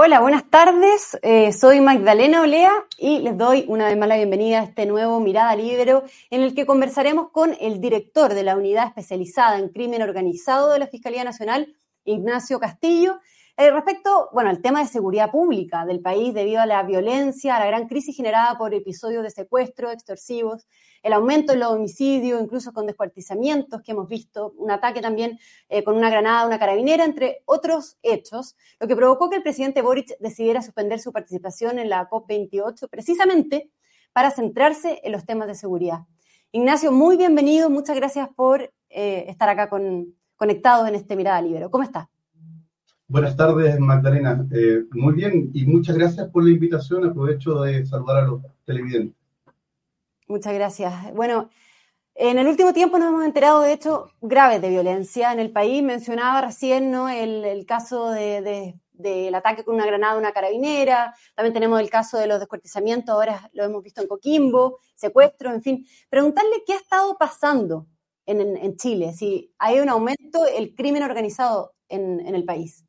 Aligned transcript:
Hola, 0.00 0.20
buenas 0.20 0.48
tardes. 0.48 1.18
Eh, 1.22 1.52
soy 1.52 1.80
Magdalena 1.80 2.42
Olea 2.42 2.70
y 2.98 3.18
les 3.18 3.36
doy 3.36 3.64
una 3.66 3.88
vez 3.88 3.98
más 3.98 4.08
la 4.08 4.16
bienvenida 4.16 4.60
a 4.60 4.62
este 4.62 4.86
nuevo 4.86 5.18
Mirada 5.18 5.56
Libero 5.56 6.04
en 6.30 6.42
el 6.42 6.54
que 6.54 6.66
conversaremos 6.66 7.30
con 7.32 7.56
el 7.58 7.80
director 7.80 8.32
de 8.32 8.44
la 8.44 8.56
Unidad 8.56 8.86
Especializada 8.86 9.58
en 9.58 9.70
Crimen 9.70 10.02
Organizado 10.02 10.72
de 10.72 10.78
la 10.78 10.86
Fiscalía 10.86 11.24
Nacional, 11.24 11.74
Ignacio 12.04 12.60
Castillo, 12.60 13.18
eh, 13.56 13.72
respecto, 13.72 14.28
bueno, 14.32 14.50
al 14.50 14.62
tema 14.62 14.78
de 14.84 14.86
seguridad 14.86 15.32
pública 15.32 15.84
del 15.84 15.98
país 15.98 16.32
debido 16.32 16.60
a 16.60 16.66
la 16.66 16.84
violencia, 16.84 17.56
a 17.56 17.58
la 17.58 17.66
gran 17.66 17.88
crisis 17.88 18.16
generada 18.16 18.56
por 18.56 18.72
episodios 18.74 19.24
de 19.24 19.30
secuestro, 19.30 19.90
extorsivos, 19.90 20.68
el 21.02 21.12
aumento 21.12 21.52
en 21.52 21.60
los 21.60 21.72
homicidios, 21.72 22.40
incluso 22.40 22.72
con 22.72 22.86
descuartizamientos 22.86 23.82
que 23.82 23.92
hemos 23.92 24.08
visto, 24.08 24.54
un 24.56 24.70
ataque 24.70 25.00
también 25.00 25.38
eh, 25.68 25.84
con 25.84 25.96
una 25.96 26.10
granada, 26.10 26.46
una 26.46 26.58
carabinera, 26.58 27.04
entre 27.04 27.42
otros 27.44 27.98
hechos, 28.02 28.56
lo 28.80 28.88
que 28.88 28.96
provocó 28.96 29.30
que 29.30 29.36
el 29.36 29.42
presidente 29.42 29.82
Boric 29.82 30.18
decidiera 30.18 30.62
suspender 30.62 31.00
su 31.00 31.12
participación 31.12 31.78
en 31.78 31.88
la 31.88 32.08
COP28 32.08 32.88
precisamente 32.90 33.70
para 34.12 34.30
centrarse 34.30 35.00
en 35.04 35.12
los 35.12 35.24
temas 35.24 35.48
de 35.48 35.54
seguridad. 35.54 36.00
Ignacio, 36.52 36.92
muy 36.92 37.16
bienvenido, 37.16 37.70
muchas 37.70 37.96
gracias 37.96 38.28
por 38.34 38.72
eh, 38.90 39.24
estar 39.28 39.48
acá 39.48 39.68
con, 39.68 40.14
conectados 40.36 40.88
en 40.88 40.94
este 40.94 41.14
Mirada 41.14 41.42
Libero. 41.42 41.70
¿Cómo 41.70 41.84
está? 41.84 42.08
Buenas 43.06 43.36
tardes, 43.36 43.78
Magdalena. 43.80 44.46
Eh, 44.50 44.84
muy 44.92 45.14
bien 45.14 45.50
y 45.54 45.66
muchas 45.66 45.96
gracias 45.96 46.28
por 46.28 46.44
la 46.44 46.50
invitación. 46.50 47.06
Aprovecho 47.06 47.62
de 47.62 47.86
saludar 47.86 48.18
a 48.18 48.26
los 48.26 48.42
televidentes. 48.64 49.17
Muchas 50.28 50.52
gracias. 50.52 51.14
Bueno, 51.14 51.48
en 52.14 52.38
el 52.38 52.46
último 52.46 52.74
tiempo 52.74 52.98
nos 52.98 53.08
hemos 53.08 53.24
enterado 53.24 53.60
de 53.62 53.72
hechos 53.72 54.10
graves 54.20 54.60
de 54.60 54.68
violencia 54.68 55.32
en 55.32 55.40
el 55.40 55.50
país. 55.50 55.82
Mencionaba 55.82 56.42
recién 56.42 56.90
¿no? 56.90 57.08
el, 57.08 57.64
caso 57.66 58.10
del 58.10 59.34
ataque 59.34 59.64
con 59.64 59.76
una 59.76 59.86
granada 59.86 60.14
a 60.14 60.18
una 60.18 60.32
carabinera. 60.32 61.14
También 61.34 61.54
tenemos 61.54 61.80
el 61.80 61.88
caso 61.88 62.18
de 62.18 62.26
los 62.26 62.40
descuartizamientos, 62.40 63.14
ahora 63.14 63.48
lo 63.54 63.64
hemos 63.64 63.82
visto 63.82 64.02
en 64.02 64.08
Coquimbo, 64.08 64.80
secuestro, 64.94 65.50
en 65.50 65.62
fin. 65.62 65.86
Preguntarle 66.10 66.62
qué 66.66 66.74
ha 66.74 66.76
estado 66.76 67.16
pasando 67.16 67.86
en, 68.26 68.76
Chile, 68.76 69.14
si 69.14 69.54
hay 69.58 69.80
un 69.80 69.88
aumento 69.88 70.46
el 70.46 70.74
crimen 70.74 71.04
organizado 71.04 71.72
en 71.88 72.34
el 72.34 72.44
país. 72.44 72.87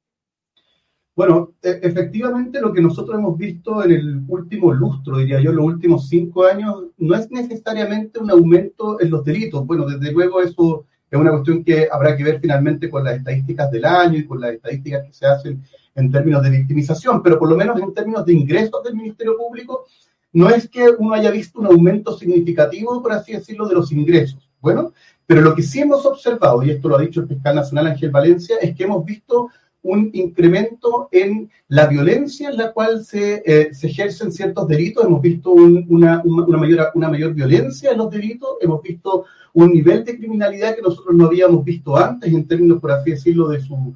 Bueno, 1.20 1.52
e, 1.62 1.82
efectivamente 1.84 2.62
lo 2.62 2.72
que 2.72 2.82
nosotros 2.82 3.20
hemos 3.20 3.38
visto 3.38 3.84
en 3.84 3.92
el 3.92 4.24
último 4.30 4.72
lustro, 4.72 5.18
diría 5.18 5.42
yo, 5.42 5.52
los 5.52 5.66
últimos 5.66 6.08
cinco 6.08 6.46
años, 6.46 6.86
no 6.98 7.14
es 7.14 7.30
necesariamente 7.30 8.20
un 8.20 8.32
aumento 8.32 9.02
en 9.02 9.10
los 9.10 9.26
delitos. 9.26 9.68
Bueno, 9.68 9.86
desde 9.86 10.14
luego 10.14 10.40
eso 10.40 10.86
es 11.12 11.20
una 11.20 11.32
cuestión 11.32 11.66
que 11.66 11.90
habrá 11.92 12.16
que 12.16 12.24
ver 12.24 12.40
finalmente 12.40 12.90
con 12.90 13.04
las 13.04 13.18
estadísticas 13.18 13.70
del 13.70 13.84
año 13.84 14.18
y 14.18 14.26
con 14.26 14.40
las 14.40 14.54
estadísticas 14.54 15.04
que 15.08 15.12
se 15.12 15.26
hacen 15.26 15.62
en 15.94 16.10
términos 16.10 16.42
de 16.42 16.52
victimización, 16.52 17.22
pero 17.22 17.38
por 17.38 17.50
lo 17.50 17.58
menos 17.58 17.78
en 17.82 17.94
términos 17.94 18.26
de 18.26 18.32
ingresos 18.32 18.82
del 18.82 18.96
Ministerio 18.96 19.36
Público, 19.38 19.88
no 20.32 20.50
es 20.50 20.70
que 20.70 20.86
uno 21.00 21.16
haya 21.16 21.32
visto 21.32 21.60
un 21.60 21.66
aumento 21.66 22.18
significativo, 22.18 23.04
por 23.04 23.12
así 23.12 23.34
decirlo, 23.34 23.68
de 23.68 23.76
los 23.76 23.92
ingresos. 23.92 24.50
Bueno, 24.62 24.94
pero 25.26 25.42
lo 25.42 25.54
que 25.54 25.64
sí 25.64 25.82
hemos 25.82 26.06
observado, 26.06 26.64
y 26.64 26.70
esto 26.70 26.88
lo 26.88 26.98
ha 26.98 27.02
dicho 27.02 27.20
el 27.20 27.28
fiscal 27.28 27.56
nacional 27.56 27.88
Ángel 27.88 28.10
Valencia, 28.10 28.56
es 28.62 28.74
que 28.74 28.86
hemos 28.86 29.04
visto 29.04 29.50
un 29.82 30.10
incremento 30.14 31.08
en 31.12 31.50
la 31.68 31.88
violencia 31.88 32.50
en 32.50 32.58
la 32.58 32.74
cual 32.74 33.04
se, 33.04 33.42
eh, 33.46 33.72
ejercen 33.82 34.32
ciertos 34.32 34.68
delitos. 34.68 35.06
Hemos 35.06 35.22
visto 35.22 35.52
una, 35.52 36.22
una, 36.24 36.58
mayor, 36.58 36.92
una 36.96 37.10
mayor 37.10 37.34
violencia 37.34 37.92
en 37.92 38.00
los 38.00 38.10
delitos, 38.10 38.58
hemos 38.62 38.82
visto 38.82 39.26
un 39.54 39.72
nivel 39.72 40.04
de 40.04 40.18
criminalidad 40.18 40.76
que 40.76 40.82
nosotros 40.82 41.16
no 41.16 41.26
habíamos 41.26 41.64
visto 41.64 41.96
antes 41.96 42.32
en 42.32 42.48
términos, 42.48 42.80
por 42.80 42.92
así 42.92 43.12
decirlo, 43.12 43.48
de 43.48 43.62
su, 43.62 43.96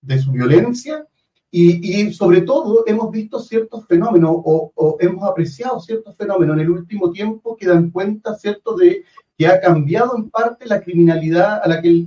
de 0.00 0.18
su 0.18 0.32
violencia. 0.32 1.06
Y, 1.50 2.02
y 2.02 2.12
sobre 2.12 2.40
todo 2.40 2.82
hemos 2.84 3.12
visto 3.12 3.38
ciertos 3.38 3.86
fenómenos 3.86 4.32
o, 4.32 4.72
o, 4.74 4.96
hemos 4.98 5.22
apreciado 5.22 5.78
ciertos 5.78 6.16
fenómenos 6.16 6.56
en 6.56 6.62
el 6.62 6.70
último 6.70 7.12
tiempo 7.12 7.56
que 7.56 7.68
dan 7.68 7.90
cuenta, 7.90 8.34
¿cierto?, 8.34 8.74
de 8.74 9.04
que 9.36 9.46
ha 9.46 9.60
cambiado 9.60 10.16
en 10.16 10.30
parte 10.30 10.66
la 10.66 10.80
criminalidad 10.80 11.60
a 11.62 11.68
la 11.68 11.80
que 11.80 12.04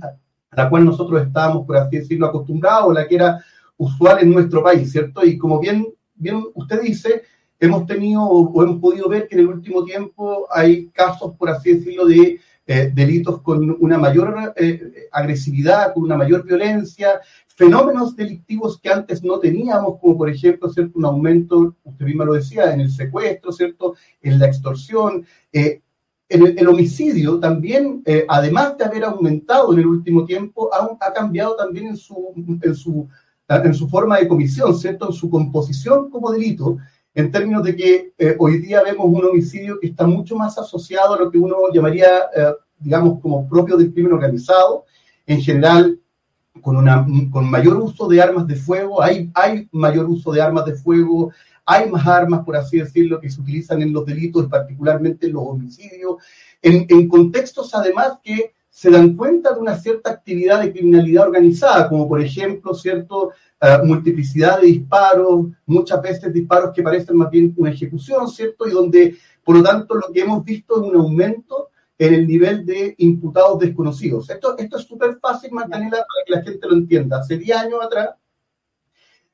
a 0.50 0.62
la 0.62 0.70
cual 0.70 0.84
nosotros 0.84 1.22
estábamos, 1.22 1.66
por 1.66 1.76
así 1.76 1.98
decirlo, 1.98 2.26
acostumbrados, 2.26 2.94
la 2.94 3.06
que 3.06 3.16
era 3.16 3.44
usual 3.76 4.18
en 4.20 4.32
nuestro 4.32 4.62
país, 4.62 4.90
¿cierto? 4.90 5.24
Y 5.24 5.38
como 5.38 5.60
bien, 5.60 5.86
bien 6.14 6.44
usted 6.54 6.80
dice, 6.82 7.22
hemos 7.60 7.86
tenido 7.86 8.22
o 8.22 8.62
hemos 8.62 8.80
podido 8.80 9.08
ver 9.08 9.28
que 9.28 9.34
en 9.34 9.42
el 9.42 9.48
último 9.48 9.84
tiempo 9.84 10.46
hay 10.50 10.88
casos, 10.88 11.34
por 11.36 11.50
así 11.50 11.74
decirlo, 11.74 12.06
de 12.06 12.40
eh, 12.70 12.92
delitos 12.94 13.40
con 13.40 13.76
una 13.80 13.96
mayor 13.96 14.52
eh, 14.56 15.08
agresividad, 15.12 15.94
con 15.94 16.02
una 16.02 16.18
mayor 16.18 16.44
violencia, 16.44 17.20
fenómenos 17.46 18.14
delictivos 18.14 18.78
que 18.78 18.90
antes 18.90 19.24
no 19.24 19.38
teníamos, 19.38 19.98
como 20.00 20.18
por 20.18 20.28
ejemplo, 20.28 20.68
¿cierto? 20.68 20.98
Un 20.98 21.06
aumento, 21.06 21.76
usted 21.82 22.04
misma 22.04 22.26
lo 22.26 22.34
decía, 22.34 22.72
en 22.72 22.80
el 22.80 22.90
secuestro, 22.90 23.52
¿cierto? 23.52 23.94
En 24.20 24.38
la 24.38 24.46
extorsión, 24.46 25.26
eh, 25.50 25.80
el, 26.28 26.68
homicidio 26.68 27.40
también, 27.40 28.02
eh, 28.04 28.26
además 28.28 28.76
de 28.76 28.84
haber 28.84 29.04
aumentado 29.04 29.72
en 29.72 29.78
el 29.78 29.86
último 29.86 30.26
tiempo, 30.26 30.70
ha, 30.72 31.12
cambiado 31.12 31.56
también 31.56 31.86
en 31.86 31.96
su, 31.96 33.08
forma 33.90 34.18
de 34.18 34.28
comisión, 34.28 34.76
¿cierto? 34.76 35.06
En 35.06 35.12
su 35.12 35.30
composición 35.30 36.10
como 36.10 36.30
delito, 36.30 36.76
en 37.14 37.32
términos 37.32 37.64
de 37.64 37.74
que 37.74 38.12
eh, 38.18 38.36
hoy 38.38 38.58
día 38.58 38.82
vemos 38.82 39.06
un 39.06 39.24
homicidio 39.24 39.80
que 39.80 39.88
está 39.88 40.06
mucho 40.06 40.36
más 40.36 40.58
asociado 40.58 41.14
a 41.14 41.18
lo 41.18 41.30
que 41.30 41.38
uno 41.38 41.56
llamaría, 41.72 42.06
eh, 42.36 42.52
digamos, 42.78 43.20
como 43.20 43.48
propio 43.48 43.78
del 43.78 43.92
crimen 43.92 44.12
organizado, 44.12 44.84
en 45.26 45.40
general 45.40 45.98
con, 46.60 46.84
mayor 47.50 47.76
uso 47.76 48.06
de 48.06 48.20
armas 48.20 48.46
de 48.46 48.56
fuego, 48.56 49.02
hay 49.02 49.30
mayor 49.72 50.06
uso 50.06 50.32
de 50.32 50.42
armas 50.42 50.66
de 50.66 50.74
fuego, 50.74 51.32
hay 51.70 51.90
más 51.90 52.06
armas, 52.06 52.46
por 52.46 52.56
así 52.56 52.78
decirlo, 52.78 53.20
que 53.20 53.28
se 53.28 53.42
utilizan 53.42 53.82
en 53.82 53.92
los 53.92 54.06
delitos, 54.06 54.46
particularmente 54.46 55.26
en 55.26 55.34
los 55.34 55.42
homicidios, 55.42 56.16
en, 56.62 57.06
contextos 57.08 57.74
además 57.74 58.14
que 58.24 58.54
se 58.70 58.90
dan 58.90 59.14
cuenta 59.14 59.52
de 59.52 59.60
una 59.60 59.76
cierta 59.76 60.08
actividad 60.10 60.62
de 60.62 60.72
criminalidad 60.72 61.26
organizada, 61.26 61.86
como 61.90 62.08
por 62.08 62.22
ejemplo, 62.22 62.72
cierto, 62.72 63.32
uh, 63.60 63.84
multiplicidad 63.84 64.62
de 64.62 64.68
disparos, 64.68 65.48
muchas 65.66 66.00
veces 66.00 66.32
disparos 66.32 66.72
que 66.74 66.82
parecen 66.82 67.18
más 67.18 67.30
bien 67.30 67.52
una 67.58 67.70
ejecución, 67.70 68.28
¿cierto? 68.28 68.66
Y 68.66 68.70
donde, 68.70 69.18
por 69.44 69.56
lo 69.56 69.62
tanto, 69.62 69.94
lo 69.94 70.10
que 70.10 70.22
hemos 70.22 70.42
visto 70.42 70.76
es 70.76 70.90
un 70.90 70.96
aumento 70.96 71.68
en 71.98 72.14
el 72.14 72.26
nivel 72.26 72.64
de 72.64 72.94
imputados 72.96 73.58
desconocidos. 73.58 74.30
Esto, 74.30 74.56
esto 74.56 74.78
es 74.78 74.84
súper 74.84 75.18
fácil, 75.20 75.52
mantenerla 75.52 75.98
para 75.98 76.24
que 76.24 76.32
la 76.32 76.42
gente 76.42 76.66
lo 76.66 76.76
entienda. 76.76 77.18
Hace 77.18 77.36
10 77.36 77.58
años 77.58 77.80
atrás, 77.82 78.08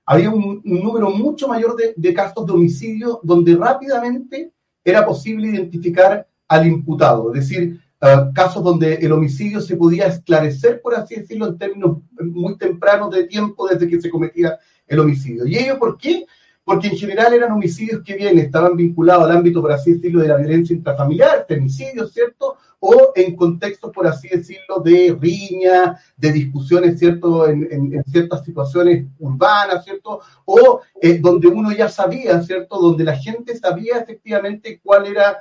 había 0.07 0.31
un, 0.31 0.61
número 0.65 1.11
mucho 1.11 1.49
mayor 1.49 1.77
de, 1.97 2.15
casos 2.15 2.47
de 2.47 2.53
homicidio 2.53 3.21
donde 3.23 3.57
rápidamente 3.57 4.53
era 4.85 5.05
posible 5.05 5.49
identificar 5.49 6.27
al 6.47 6.67
imputado, 6.67 7.35
es 7.35 7.49
decir, 7.49 7.81
uh, 8.03 8.33
casos 8.35 8.63
donde 8.63 8.95
el 8.95 9.13
homicidio 9.13 9.61
se 9.61 9.77
podía 9.77 10.07
esclarecer, 10.07 10.83
por 10.83 10.95
así 10.95 11.17
decirlo, 11.17 11.47
en 11.47 11.59
términos 11.59 11.99
muy 12.21 12.59
tempranos 12.59 13.11
de 13.11 13.25
tiempo 13.25 13.67
desde 13.67 13.89
que 13.89 14.01
se 14.01 14.11
cometía 14.11 14.59
el 14.87 15.01
homicidio. 15.01 15.47
¿Y 15.47 15.57
ello 15.57 15.79
por 15.79 15.97
qué? 15.97 16.27
Porque 16.65 16.89
en 16.89 16.97
general 16.97 17.35
eran 17.35 17.53
homicidios 17.53 18.03
que 18.03 18.17
bien 18.17 18.39
estaban 18.39 18.75
vinculados 18.75 19.25
al 19.25 19.37
ámbito, 19.37 19.61
por 19.61 19.73
así 19.73 19.95
decirlo, 19.95 20.23
de 20.23 20.29
la 20.29 20.37
violencia 20.37 20.75
intrafamiliar, 20.75 21.45
femicidios, 21.47 22.13
¿cierto? 22.13 22.57
O 22.81 23.13
en 23.15 23.37
contextos, 23.37 23.93
por 23.93 24.07
así 24.07 24.29
decirlo, 24.29 24.81
de 24.83 25.17
riña, 25.21 26.01
de 26.17 26.33
discusiones, 26.33 26.99
¿cierto? 26.99 27.47
En, 27.47 28.03
ciertas 28.05 28.45
situaciones 28.45 29.07
urbanas, 29.19 29.85
¿cierto? 29.85 30.21
O 30.47 30.81
eh, 31.01 31.19
donde 31.19 31.49
uno 31.49 31.71
ya 31.71 31.89
sabía, 31.89 32.43
¿cierto? 32.43 32.79
Donde 32.81 33.05
la 33.05 33.17
gente 33.17 33.57
sabía 33.57 33.99
efectivamente 33.99 34.81
cuál 34.83 35.07
era 35.07 35.39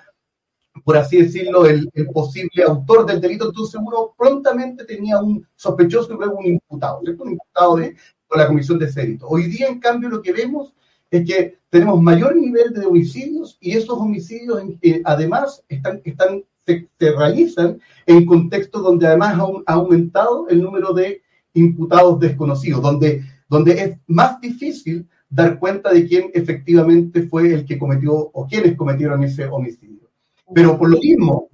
por 0.83 0.97
así 0.97 1.21
decirlo, 1.21 1.67
el, 1.67 1.87
posible 2.11 2.63
autor 2.63 3.05
del 3.05 3.21
delito, 3.21 3.45
entonces 3.45 3.79
uno 3.79 4.13
prontamente 4.17 4.83
tenía 4.85 5.19
un 5.19 5.47
sospechoso 5.55 6.11
y 6.11 6.17
luego 6.17 6.37
un 6.37 6.47
imputado, 6.47 6.99
¿cierto? 7.01 7.23
Un 7.23 7.31
imputado 7.33 7.75
de, 7.77 7.95
por 8.27 8.39
la 8.39 8.47
comisión 8.47 8.79
de 8.79 8.85
ese 8.85 9.01
delito. 9.01 9.27
Hoy 9.27 9.43
día, 9.43 9.67
en 9.67 9.79
cambio, 9.79 10.09
lo 10.09 10.21
que 10.21 10.33
vemos 10.33 10.73
es 11.13 11.27
que 11.27 11.59
tenemos 11.69 12.01
mayor 12.01 12.35
nivel 12.35 12.73
de 12.73 12.87
homicidios 12.87 13.55
y 13.61 13.73
esos 13.73 13.99
homicidios 13.99 14.63
además 15.05 15.63
están, 15.69 16.01
están, 16.03 16.43
se, 16.65 16.87
realizan 16.99 17.79
en 18.07 18.25
contextos 18.25 18.81
donde 18.81 19.05
además 19.05 19.37
ha, 19.67 19.73
aumentado 19.73 20.47
el 20.49 20.59
número 20.59 20.91
de 20.91 21.21
imputados 21.53 22.19
desconocidos, 22.19 22.81
donde, 22.81 23.23
donde 23.47 23.71
es 23.73 23.97
más 24.07 24.41
difícil 24.41 25.07
dar 25.29 25.59
cuenta 25.59 25.93
de 25.93 26.07
quién 26.07 26.31
efectivamente 26.33 27.27
fue 27.27 27.53
el 27.53 27.63
que 27.63 27.77
cometió 27.77 28.15
o 28.15 28.47
quiénes 28.47 28.75
cometieron 28.75 29.23
ese 29.23 29.45
homicidio. 29.45 30.09
Pero 30.51 30.79
por 30.79 30.89
lo 30.89 30.97
mismo, 30.97 31.49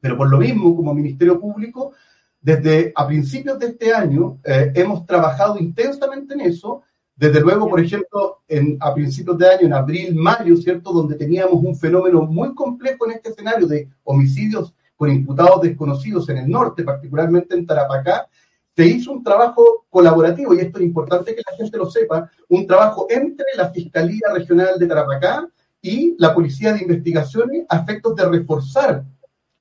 pero 0.00 0.16
por 0.16 0.30
lo 0.30 0.38
mismo, 0.38 0.76
como 0.76 0.94
Ministerio 0.94 1.40
Público, 1.40 1.92
desde 2.40 2.92
a 2.94 3.04
principios 3.04 3.58
de 3.58 3.66
este 3.66 3.92
año 3.92 4.38
eh, 4.44 4.70
hemos 4.76 5.04
trabajado 5.06 5.58
intensamente 5.58 6.34
en 6.34 6.42
eso 6.42 6.82
desde 7.16 7.40
luego, 7.40 7.68
por 7.68 7.80
ejemplo, 7.80 8.42
en, 8.46 8.76
a 8.78 8.92
principios 8.92 9.38
de 9.38 9.48
año, 9.48 9.66
en 9.66 9.72
abril, 9.72 10.14
mayo, 10.14 10.54
¿cierto? 10.56 10.92
Donde 10.92 11.16
teníamos 11.16 11.64
un 11.64 11.74
fenómeno 11.74 12.22
muy 12.22 12.54
complejo 12.54 13.06
en 13.06 13.12
este 13.12 13.30
escenario 13.30 13.66
de 13.66 13.88
homicidios 14.04 14.74
con 14.94 15.10
imputados 15.10 15.62
desconocidos 15.62 16.28
en 16.28 16.38
el 16.38 16.50
norte, 16.50 16.84
particularmente 16.84 17.54
en 17.54 17.66
Tarapacá, 17.66 18.28
se 18.76 18.86
hizo 18.86 19.12
un 19.12 19.22
trabajo 19.22 19.86
colaborativo, 19.88 20.54
y 20.54 20.58
esto 20.58 20.78
es 20.78 20.84
importante 20.84 21.34
que 21.34 21.42
la 21.50 21.56
gente 21.56 21.78
lo 21.78 21.90
sepa, 21.90 22.30
un 22.50 22.66
trabajo 22.66 23.06
entre 23.08 23.46
la 23.56 23.70
Fiscalía 23.70 24.28
Regional 24.34 24.78
de 24.78 24.86
Tarapacá 24.86 25.48
y 25.80 26.14
la 26.18 26.34
Policía 26.34 26.74
de 26.74 26.82
Investigaciones 26.82 27.64
a 27.70 27.78
efectos 27.78 28.14
de 28.14 28.28
reforzar 28.28 29.04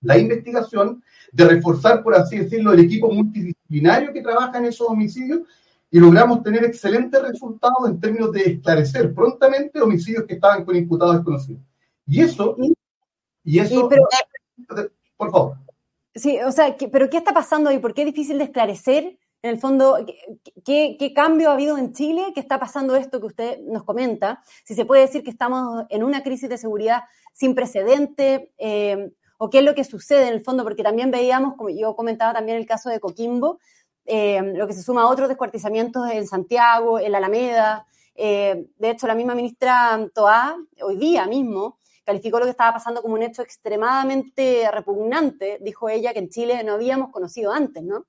la 0.01 0.17
investigación, 0.17 1.01
de 1.31 1.45
reforzar, 1.45 2.03
por 2.03 2.15
así 2.15 2.37
decirlo, 2.37 2.73
el 2.73 2.81
equipo 2.81 3.09
multidisciplinario 3.09 4.11
que 4.11 4.21
trabaja 4.21 4.57
en 4.57 4.65
esos 4.65 4.89
homicidios 4.89 5.39
y 5.91 5.99
logramos 5.99 6.43
tener 6.43 6.63
excelentes 6.65 7.21
resultados 7.21 7.87
en 7.87 7.99
términos 7.99 8.31
de 8.31 8.41
esclarecer 8.41 9.13
prontamente 9.13 9.81
homicidios 9.81 10.25
que 10.25 10.33
estaban 10.33 10.65
con 10.65 10.75
imputados 10.75 11.15
desconocidos. 11.15 11.61
Y 12.05 12.21
eso, 12.21 12.55
y 13.43 13.59
eso, 13.59 13.89
por 15.17 15.31
favor. 15.31 15.57
Sí, 16.13 16.39
o 16.41 16.51
sea, 16.51 16.75
pero 16.91 17.09
¿qué 17.09 17.17
está 17.17 17.33
pasando 17.33 17.69
ahí? 17.69 17.79
¿Por 17.79 17.93
qué 17.93 18.01
es 18.01 18.07
difícil 18.07 18.37
de 18.37 18.45
esclarecer? 18.45 19.17
En 19.41 19.51
el 19.51 19.59
fondo, 19.59 19.97
¿qué, 20.65 20.95
¿qué, 20.97 21.13
cambio 21.13 21.49
ha 21.49 21.53
habido 21.53 21.77
en 21.77 21.93
Chile? 21.93 22.31
¿Qué 22.33 22.39
está 22.39 22.59
pasando 22.59 22.95
esto 22.95 23.19
que 23.19 23.27
usted 23.27 23.59
nos 23.61 23.83
comenta? 23.83 24.41
Si 24.63 24.73
se 24.73 24.85
puede 24.85 25.01
decir 25.01 25.23
que 25.23 25.29
estamos 25.29 25.85
en 25.89 26.03
una 26.03 26.23
crisis 26.23 26.49
de 26.49 26.57
seguridad 26.57 27.03
sin 27.31 27.53
precedente, 27.53 28.51
eh, 28.57 29.11
o 29.37 29.49
qué 29.49 29.59
es 29.59 29.63
lo 29.63 29.75
que 29.75 29.83
sucede 29.83 30.29
en 30.29 30.33
el 30.33 30.43
fondo, 30.43 30.63
porque 30.63 30.83
también 30.83 31.11
veíamos, 31.11 31.55
como 31.57 31.69
yo 31.69 31.95
comentaba 31.95 32.33
también 32.33 32.57
el 32.57 32.65
caso 32.65 32.89
de 32.89 32.99
Coquimbo, 32.99 33.59
eh, 34.05 34.41
lo 34.55 34.67
que 34.67 34.73
se 34.73 34.83
suma 34.83 35.03
a 35.03 35.07
otros 35.07 35.27
descuartizamientos 35.27 36.09
en 36.11 36.27
Santiago, 36.27 36.99
en 36.99 37.11
la 37.11 37.17
Alameda. 37.17 37.85
Eh, 38.15 38.67
de 38.77 38.89
hecho, 38.89 39.07
la 39.07 39.15
misma 39.15 39.35
ministra 39.35 39.99
Toá, 40.13 40.55
hoy 40.81 40.97
día 40.97 41.25
mismo, 41.25 41.79
calificó 42.03 42.39
lo 42.39 42.45
que 42.45 42.51
estaba 42.51 42.73
pasando 42.73 43.01
como 43.01 43.15
un 43.15 43.23
hecho 43.23 43.41
extremadamente 43.41 44.69
repugnante. 44.71 45.57
Dijo 45.61 45.89
ella 45.89 46.13
que 46.13 46.19
en 46.19 46.29
Chile 46.29 46.63
no 46.63 46.73
habíamos 46.73 47.11
conocido 47.11 47.51
antes, 47.51 47.83
¿no? 47.83 48.05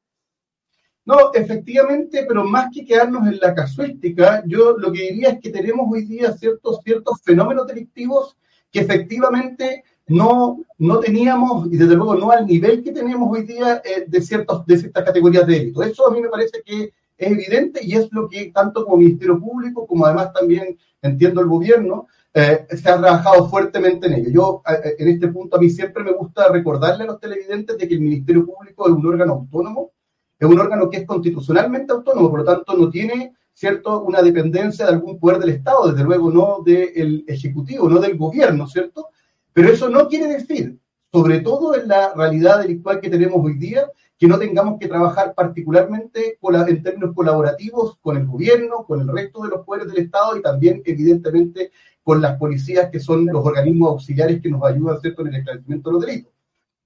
No, 1.06 1.32
efectivamente, 1.32 2.24
pero 2.26 2.44
más 2.44 2.68
que 2.74 2.84
quedarnos 2.84 3.28
en 3.28 3.38
la 3.38 3.54
casuística, 3.54 4.42
yo 4.44 4.76
lo 4.76 4.90
que 4.92 5.02
diría 5.02 5.30
es 5.30 5.40
que 5.40 5.50
tenemos 5.50 5.86
hoy 5.88 6.04
día 6.04 6.32
ciertos, 6.32 6.80
ciertos 6.82 7.22
fenómenos 7.22 7.66
delictivos 7.66 8.36
que 8.72 8.80
efectivamente 8.80 9.84
no, 10.08 10.60
no 10.78 11.00
teníamos, 11.00 11.66
y 11.72 11.76
desde 11.76 11.96
luego 11.96 12.14
no 12.14 12.30
al 12.30 12.46
nivel 12.46 12.82
que 12.82 12.92
tenemos 12.92 13.28
hoy 13.30 13.44
día 13.44 13.82
eh, 13.84 14.04
de, 14.06 14.20
ciertos, 14.20 14.64
de 14.66 14.78
ciertas 14.78 15.04
categorías 15.04 15.46
de 15.46 15.54
delito. 15.54 15.82
Eso 15.82 16.06
a 16.06 16.12
mí 16.12 16.20
me 16.20 16.28
parece 16.28 16.62
que 16.64 16.92
es 17.18 17.32
evidente 17.32 17.80
y 17.82 17.94
es 17.94 18.12
lo 18.12 18.28
que 18.28 18.52
tanto 18.52 18.84
como 18.84 18.98
Ministerio 18.98 19.40
Público, 19.40 19.86
como 19.86 20.06
además 20.06 20.32
también 20.32 20.78
entiendo 21.02 21.40
el 21.40 21.48
gobierno, 21.48 22.06
eh, 22.32 22.66
se 22.68 22.90
ha 22.90 23.00
trabajado 23.00 23.48
fuertemente 23.48 24.06
en 24.06 24.14
ello. 24.14 24.30
Yo, 24.30 24.62
en 24.98 25.08
este 25.08 25.28
punto, 25.28 25.56
a 25.56 25.60
mí 25.60 25.70
siempre 25.70 26.04
me 26.04 26.12
gusta 26.12 26.52
recordarle 26.52 27.04
a 27.04 27.06
los 27.06 27.18
televidentes 27.18 27.78
de 27.78 27.88
que 27.88 27.94
el 27.94 28.02
Ministerio 28.02 28.44
Público 28.44 28.86
es 28.86 28.92
un 28.92 29.06
órgano 29.06 29.32
autónomo, 29.32 29.92
es 30.38 30.46
un 30.46 30.60
órgano 30.60 30.90
que 30.90 30.98
es 30.98 31.06
constitucionalmente 31.06 31.92
autónomo, 31.92 32.28
por 32.28 32.40
lo 32.40 32.44
tanto 32.44 32.76
no 32.76 32.90
tiene, 32.90 33.32
¿cierto?, 33.54 34.02
una 34.02 34.20
dependencia 34.20 34.84
de 34.84 34.92
algún 34.92 35.18
poder 35.18 35.38
del 35.38 35.48
Estado, 35.48 35.90
desde 35.90 36.04
luego 36.04 36.30
no 36.30 36.58
del 36.62 37.24
Ejecutivo, 37.26 37.88
no 37.88 37.98
del 37.98 38.18
gobierno, 38.18 38.68
¿cierto? 38.68 39.08
Pero 39.56 39.70
eso 39.70 39.88
no 39.88 40.06
quiere 40.06 40.26
decir, 40.26 40.78
sobre 41.10 41.40
todo 41.40 41.74
en 41.74 41.88
la 41.88 42.12
realidad 42.12 42.60
delictual 42.60 43.00
que 43.00 43.08
tenemos 43.08 43.42
hoy 43.42 43.54
día, 43.54 43.90
que 44.18 44.26
no 44.26 44.38
tengamos 44.38 44.78
que 44.78 44.86
trabajar 44.86 45.32
particularmente 45.34 46.38
en 46.42 46.82
términos 46.82 47.14
colaborativos 47.14 47.96
con 48.02 48.18
el 48.18 48.26
gobierno, 48.26 48.84
con 48.84 49.00
el 49.00 49.08
resto 49.08 49.42
de 49.44 49.48
los 49.48 49.64
poderes 49.64 49.90
del 49.90 50.04
Estado 50.04 50.36
y 50.36 50.42
también, 50.42 50.82
evidentemente, 50.84 51.70
con 52.02 52.20
las 52.20 52.36
policías, 52.36 52.90
que 52.90 53.00
son 53.00 53.24
los 53.24 53.46
organismos 53.46 53.92
auxiliares 53.92 54.42
que 54.42 54.50
nos 54.50 54.62
ayudan 54.62 55.00
¿cierto? 55.00 55.22
en 55.22 55.28
el 55.28 55.36
esclarecimiento 55.36 55.88
de 55.88 55.94
los 55.94 56.04
delitos. 56.04 56.32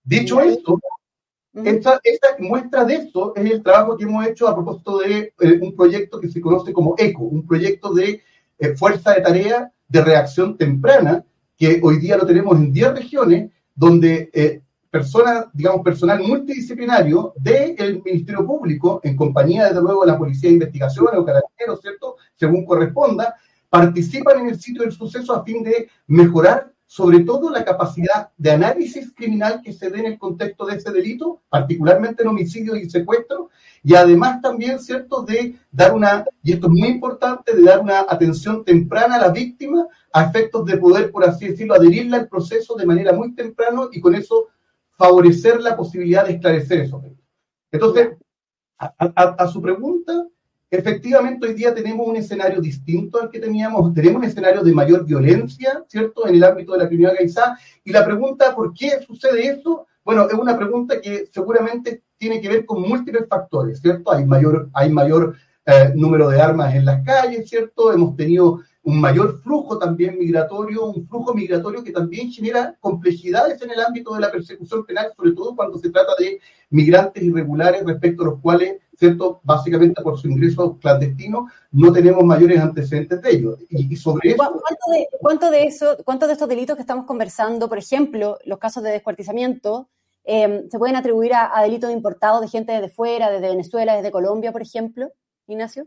Dicho 0.04 0.40
esto, 0.40 0.78
esta, 1.64 2.36
muestra 2.38 2.84
de 2.84 2.94
esto 2.94 3.34
es 3.34 3.50
el 3.50 3.64
trabajo 3.64 3.96
que 3.96 4.04
hemos 4.04 4.24
hecho 4.28 4.46
a 4.46 4.54
propósito 4.54 4.98
de 4.98 5.34
eh, 5.40 5.58
un 5.60 5.74
proyecto 5.74 6.20
que 6.20 6.28
se 6.28 6.40
conoce 6.40 6.72
como 6.72 6.94
ECO, 6.96 7.24
un 7.24 7.44
proyecto 7.44 7.92
de 7.92 8.22
eh, 8.60 8.76
fuerza 8.76 9.12
de 9.14 9.22
tarea 9.22 9.72
de 9.88 10.04
reacción 10.04 10.56
temprana, 10.56 11.24
que 11.60 11.78
hoy 11.82 11.98
día 11.98 12.16
lo 12.16 12.24
tenemos 12.24 12.56
en 12.56 12.72
10 12.72 12.94
regiones, 12.94 13.50
donde 13.74 14.30
eh, 14.32 14.62
personas, 14.88 15.44
digamos, 15.52 15.82
personal 15.82 16.18
multidisciplinario 16.20 17.34
del 17.36 18.00
Ministerio 18.02 18.46
Público, 18.46 18.98
en 19.04 19.14
compañía, 19.14 19.66
desde 19.66 19.82
luego, 19.82 20.00
de 20.00 20.10
la 20.10 20.16
Policía 20.16 20.48
de 20.48 20.54
Investigación 20.54 21.08
o 21.14 21.22
Carabineros, 21.22 21.82
¿cierto? 21.82 22.16
Según 22.34 22.64
corresponda, 22.64 23.34
participan 23.68 24.40
en 24.40 24.48
el 24.48 24.58
sitio 24.58 24.84
del 24.84 24.92
suceso 24.92 25.34
a 25.34 25.44
fin 25.44 25.62
de 25.62 25.90
mejorar 26.06 26.72
sobre 26.90 27.20
todo 27.20 27.50
la 27.50 27.64
capacidad 27.64 28.30
de 28.36 28.50
análisis 28.50 29.12
criminal 29.14 29.60
que 29.62 29.72
se 29.72 29.90
dé 29.90 30.00
en 30.00 30.06
el 30.06 30.18
contexto 30.18 30.66
de 30.66 30.74
ese 30.74 30.90
delito, 30.90 31.40
particularmente 31.48 32.24
en 32.24 32.30
homicidio 32.30 32.74
y 32.74 32.90
secuestro, 32.90 33.50
y 33.84 33.94
además 33.94 34.40
también, 34.40 34.80
¿cierto?, 34.80 35.22
de 35.22 35.54
dar 35.70 35.94
una, 35.94 36.24
y 36.42 36.52
esto 36.52 36.66
es 36.66 36.72
muy 36.72 36.88
importante, 36.88 37.54
de 37.54 37.62
dar 37.62 37.78
una 37.78 38.00
atención 38.00 38.64
temprana 38.64 39.14
a 39.14 39.20
la 39.20 39.28
víctima 39.28 39.86
a 40.12 40.24
efectos 40.24 40.66
de 40.66 40.78
poder, 40.78 41.12
por 41.12 41.22
así 41.22 41.46
decirlo, 41.46 41.74
adherirla 41.74 42.16
al 42.16 42.28
proceso 42.28 42.74
de 42.74 42.86
manera 42.86 43.12
muy 43.12 43.36
temprano 43.36 43.88
y 43.92 44.00
con 44.00 44.16
eso 44.16 44.48
favorecer 44.98 45.60
la 45.60 45.76
posibilidad 45.76 46.26
de 46.26 46.32
esclarecer 46.32 46.80
eso. 46.80 47.00
Entonces, 47.70 48.16
a 48.76 49.46
su 49.46 49.62
pregunta, 49.62 50.26
efectivamente 50.70 51.48
hoy 51.48 51.54
día 51.54 51.74
tenemos 51.74 52.06
un 52.06 52.16
escenario 52.16 52.60
distinto 52.60 53.20
al 53.20 53.30
que 53.30 53.40
teníamos, 53.40 53.92
tenemos 53.92 54.22
un 54.22 54.28
escenario 54.28 54.62
de 54.62 54.72
mayor 54.72 55.04
violencia, 55.04 55.84
¿cierto?, 55.88 56.28
en 56.28 56.36
el 56.36 56.44
ámbito 56.44 56.72
de 56.72 56.78
la 56.78 56.86
criminalidad 56.86 57.14
organizada. 57.14 57.58
Y 57.84 57.92
la 57.92 58.04
pregunta, 58.04 58.54
¿por 58.54 58.72
qué 58.72 59.00
sucede 59.06 59.46
esto? 59.46 59.86
Bueno, 60.04 60.28
es 60.28 60.34
una 60.34 60.56
pregunta 60.56 61.00
que 61.00 61.28
seguramente 61.32 62.02
tiene 62.16 62.40
que 62.40 62.48
ver 62.48 62.66
con 62.66 62.82
múltiples 62.82 63.26
factores, 63.28 63.80
¿cierto? 63.80 64.12
Hay 64.12 64.24
mayor, 64.24 64.70
hay 64.72 64.90
mayor 64.90 65.34
eh, 65.66 65.92
número 65.94 66.28
de 66.28 66.40
armas 66.40 66.74
en 66.74 66.84
las 66.84 67.02
calles, 67.04 67.48
¿cierto? 67.48 67.92
Hemos 67.92 68.16
tenido 68.16 68.60
un 68.82 69.00
mayor 69.00 69.40
flujo 69.42 69.78
también 69.78 70.18
migratorio, 70.18 70.86
un 70.86 71.06
flujo 71.06 71.34
migratorio 71.34 71.84
que 71.84 71.92
también 71.92 72.30
genera 72.30 72.76
complejidades 72.80 73.60
en 73.62 73.70
el 73.70 73.80
ámbito 73.80 74.14
de 74.14 74.20
la 74.20 74.32
persecución 74.32 74.84
penal, 74.86 75.12
sobre 75.16 75.32
todo 75.32 75.54
cuando 75.54 75.78
se 75.78 75.90
trata 75.90 76.12
de 76.18 76.40
migrantes 76.70 77.22
irregulares 77.22 77.84
respecto 77.84 78.22
a 78.22 78.26
los 78.26 78.40
cuales 78.40 78.76
¿cierto? 79.00 79.40
Básicamente 79.42 80.02
por 80.02 80.20
su 80.20 80.28
ingreso 80.28 80.78
clandestino, 80.78 81.48
no 81.72 81.90
tenemos 81.90 82.22
mayores 82.22 82.60
antecedentes 82.60 83.22
de 83.22 83.30
ellos. 83.30 83.58
Y, 83.70 83.96
sobre 83.96 84.32
eso... 84.32 84.62
¿Cuánto 85.20 85.50
de, 85.50 85.62
eso, 85.62 85.96
cuántos 86.04 86.28
de 86.28 86.34
estos 86.34 86.48
delitos 86.48 86.76
que 86.76 86.82
estamos 86.82 87.06
conversando, 87.06 87.66
por 87.66 87.78
ejemplo, 87.78 88.36
los 88.44 88.58
casos 88.58 88.82
de 88.82 88.90
descuartizamiento, 88.90 89.88
em, 90.22 90.68
se 90.68 90.78
pueden 90.78 90.96
atribuir 90.96 91.32
a, 91.34 91.62
delitos 91.62 91.90
importados 91.90 92.42
de 92.42 92.48
gente 92.48 92.72
desde 92.72 92.90
fuera, 92.90 93.30
desde 93.30 93.48
Venezuela, 93.48 93.96
desde 93.96 94.10
Colombia, 94.10 94.52
por 94.52 94.60
ejemplo, 94.60 95.10
Ignacio? 95.46 95.86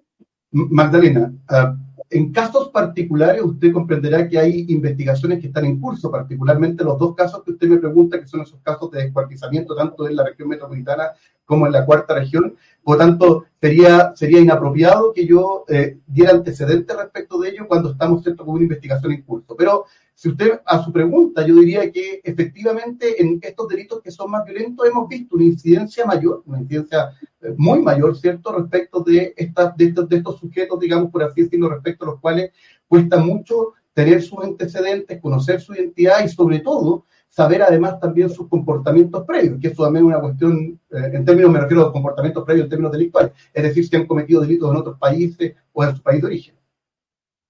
Magdalena, 0.54 1.34
uh, 1.50 1.84
en 2.10 2.32
casos 2.32 2.70
particulares 2.70 3.42
usted 3.44 3.74
comprenderá 3.74 4.28
que 4.28 4.38
hay 4.38 4.66
investigaciones 4.70 5.40
que 5.40 5.48
están 5.48 5.66
en 5.66 5.80
curso, 5.80 6.12
particularmente 6.12 6.84
los 6.84 7.00
dos 7.00 7.16
casos 7.16 7.44
que 7.44 7.52
usted 7.52 7.68
me 7.68 7.78
pregunta, 7.78 8.20
que 8.20 8.28
son 8.28 8.42
esos 8.42 8.60
casos 8.62 8.92
de 8.92 9.04
descuartizamiento 9.04 9.76
tanto 9.76 10.08
en 10.08 10.16
la 10.16 10.24
región 10.24 10.50
metropolitana 10.50 11.10
como 11.44 11.66
en 11.66 11.72
la 11.72 11.86
cuarta 11.86 12.14
región. 12.14 12.56
Por 12.84 12.98
tanto, 12.98 13.46
sería, 13.62 14.14
sería 14.16 14.42
inapropiado 14.42 15.14
que 15.14 15.26
yo 15.26 15.64
eh, 15.70 16.00
diera 16.06 16.32
antecedentes 16.32 16.98
respecto 16.98 17.40
de 17.40 17.50
ello 17.50 17.68
cuando 17.68 17.92
estamos 17.92 18.22
¿cierto? 18.22 18.46
con 18.46 18.56
una 18.56 18.64
investigación 18.64 19.14
en 19.14 19.22
curso. 19.22 19.56
Pero 19.56 19.86
si 20.14 20.30
usted, 20.30 20.60
a 20.66 20.84
su 20.84 20.92
pregunta, 20.92 21.46
yo 21.48 21.56
diría 21.56 21.90
que 21.92 22.20
efectivamente 22.24 23.22
en 23.22 23.40
estos 23.42 23.68
delitos 23.70 24.02
que 24.02 24.12
son 24.12 24.32
más 24.32 24.46
violentos 24.46 24.86
hemos 24.86 25.08
visto 25.08 25.36
una 25.36 25.46
incidencia 25.46 26.06
mayor, 26.06 26.44
una 26.46 26.60
incidencia 26.60 27.12
eh, 27.42 27.54
muy 27.58 27.80
mayor, 27.82 28.18
¿cierto?, 28.18 28.52
respecto 28.52 29.00
de, 29.02 29.34
estas, 29.38 29.76
de, 29.78 29.86
estos, 29.86 30.10
de 30.10 30.18
estos 30.18 30.40
sujetos, 30.40 30.80
digamos, 30.80 31.10
por 31.10 31.24
así 31.24 31.44
decirlo, 31.44 31.70
respecto 31.70 32.04
a 32.04 32.10
los 32.10 32.20
cuales 32.20 32.52
cuesta 32.88 33.18
mucho 33.18 33.74
tener 33.94 34.22
sus 34.22 34.44
antecedentes, 34.44 35.22
conocer 35.22 35.62
su 35.62 35.74
identidad 35.74 36.24
y 36.24 36.30
sobre 36.30 36.60
todo 36.60 37.06
saber 37.34 37.64
además 37.64 38.00
también 38.00 38.30
sus 38.30 38.48
comportamientos 38.48 39.26
previos, 39.26 39.60
que 39.60 39.70
eso 39.70 39.84
también 39.84 40.06
es 40.06 40.10
una 40.10 40.22
cuestión, 40.22 40.80
eh, 40.92 41.10
en 41.14 41.26
términos, 41.26 41.50
me 41.50 41.60
refiero 41.60 41.88
a 41.88 41.92
comportamientos 41.92 42.44
previos 42.44 42.66
en 42.66 42.70
términos 42.70 42.92
delictuales, 42.92 43.32
es 43.52 43.64
decir, 43.64 43.88
si 43.88 43.96
han 43.96 44.06
cometido 44.06 44.42
delitos 44.42 44.70
en 44.70 44.78
otros 44.78 45.00
países 45.00 45.56
o 45.72 45.84
en 45.84 45.96
su 45.96 46.04
país 46.04 46.22
de 46.22 46.28
origen. 46.28 46.56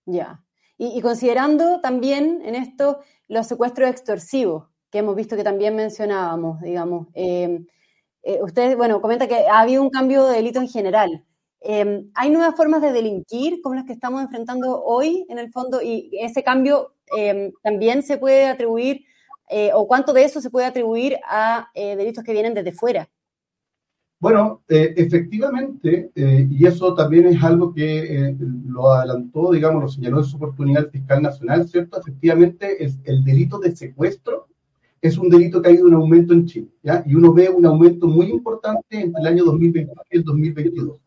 Ya. 0.06 0.42
Y, 0.78 1.02
considerando 1.02 1.82
también 1.82 2.42
en 2.46 2.56
esto 2.56 3.00
los 3.28 3.46
secuestros 3.46 3.90
extorsivos, 3.90 4.68
que 4.90 5.00
hemos 5.00 5.18
visto 5.18 5.36
que 5.36 5.44
también 5.44 5.76
mencionábamos, 5.76 6.62
digamos. 6.62 7.08
Eh, 7.14 7.66
eh, 8.24 8.40
usted, 8.42 8.78
bueno, 8.78 9.02
comenta 9.02 9.28
que 9.28 9.48
ha 9.48 9.60
habido 9.60 9.82
un 9.82 9.90
cambio 9.90 10.26
de 10.26 10.38
delito 10.38 10.62
en 10.62 10.70
general. 10.70 11.26
Eh, 11.60 12.06
¿Hay 12.16 12.30
nuevas 12.30 12.56
formas 12.56 12.82
de 12.82 12.94
delinquir 12.94 13.62
como 13.62 13.76
las 13.76 13.84
que 13.84 13.94
estamos 13.94 14.22
enfrentando 14.22 14.82
hoy, 14.82 15.26
en 15.28 15.40
el 15.40 15.52
fondo? 15.52 15.82
Y 15.82 16.10
ese 16.22 16.42
cambio 16.42 16.94
también 17.62 18.02
se 18.02 18.18
puede 18.18 18.48
atribuir, 18.48 19.06
o 19.74 19.88
cuánto 19.88 20.14
de 20.14 20.24
eso 20.24 20.42
se 20.42 20.50
puede 20.50 20.66
atribuir 20.66 21.18
a 21.26 21.70
delitos 21.76 22.24
que 22.24 22.34
vienen 22.34 22.54
desde 22.54 22.72
fuera. 22.72 23.10
Bueno, 24.24 24.64
eh, 24.70 24.94
efectivamente, 24.96 26.10
eh, 26.16 26.48
y 26.50 26.66
eso 26.66 26.96
también 26.96 27.26
es 27.26 27.44
algo 27.44 27.74
que 27.74 28.30
eh, 28.30 28.38
lo 28.68 28.94
adelantó, 28.94 29.52
digamos, 29.52 29.84
lo 29.84 29.90
señaló 29.90 30.20
en 30.20 30.24
su 30.24 30.38
oportunidad 30.38 30.86
el 30.86 30.92
fiscal 30.92 31.22
nacional, 31.22 31.68
¿cierto? 31.68 32.00
Efectivamente, 32.00 32.78
el 33.04 33.26
delito 33.26 33.60
de 33.60 33.76
secuestro 33.76 34.48
es 35.02 35.18
un 35.18 35.28
delito 35.28 35.62
que 35.62 35.68
ha 35.68 35.74
ido 35.74 35.90
en 35.90 35.96
aumento 35.96 36.34
en 36.34 36.46
Chile, 36.46 36.70
¿ya? 36.82 37.04
Y 37.06 37.16
uno 37.16 37.34
ve 37.34 37.50
un 37.50 37.66
aumento 37.66 38.08
muy 38.08 38.28
importante 38.28 39.02
entre 39.02 39.20
el 39.20 39.28
año 39.28 39.44
2021 39.44 40.02
y 40.10 40.18
el 40.18 40.24
2022. 40.24 41.02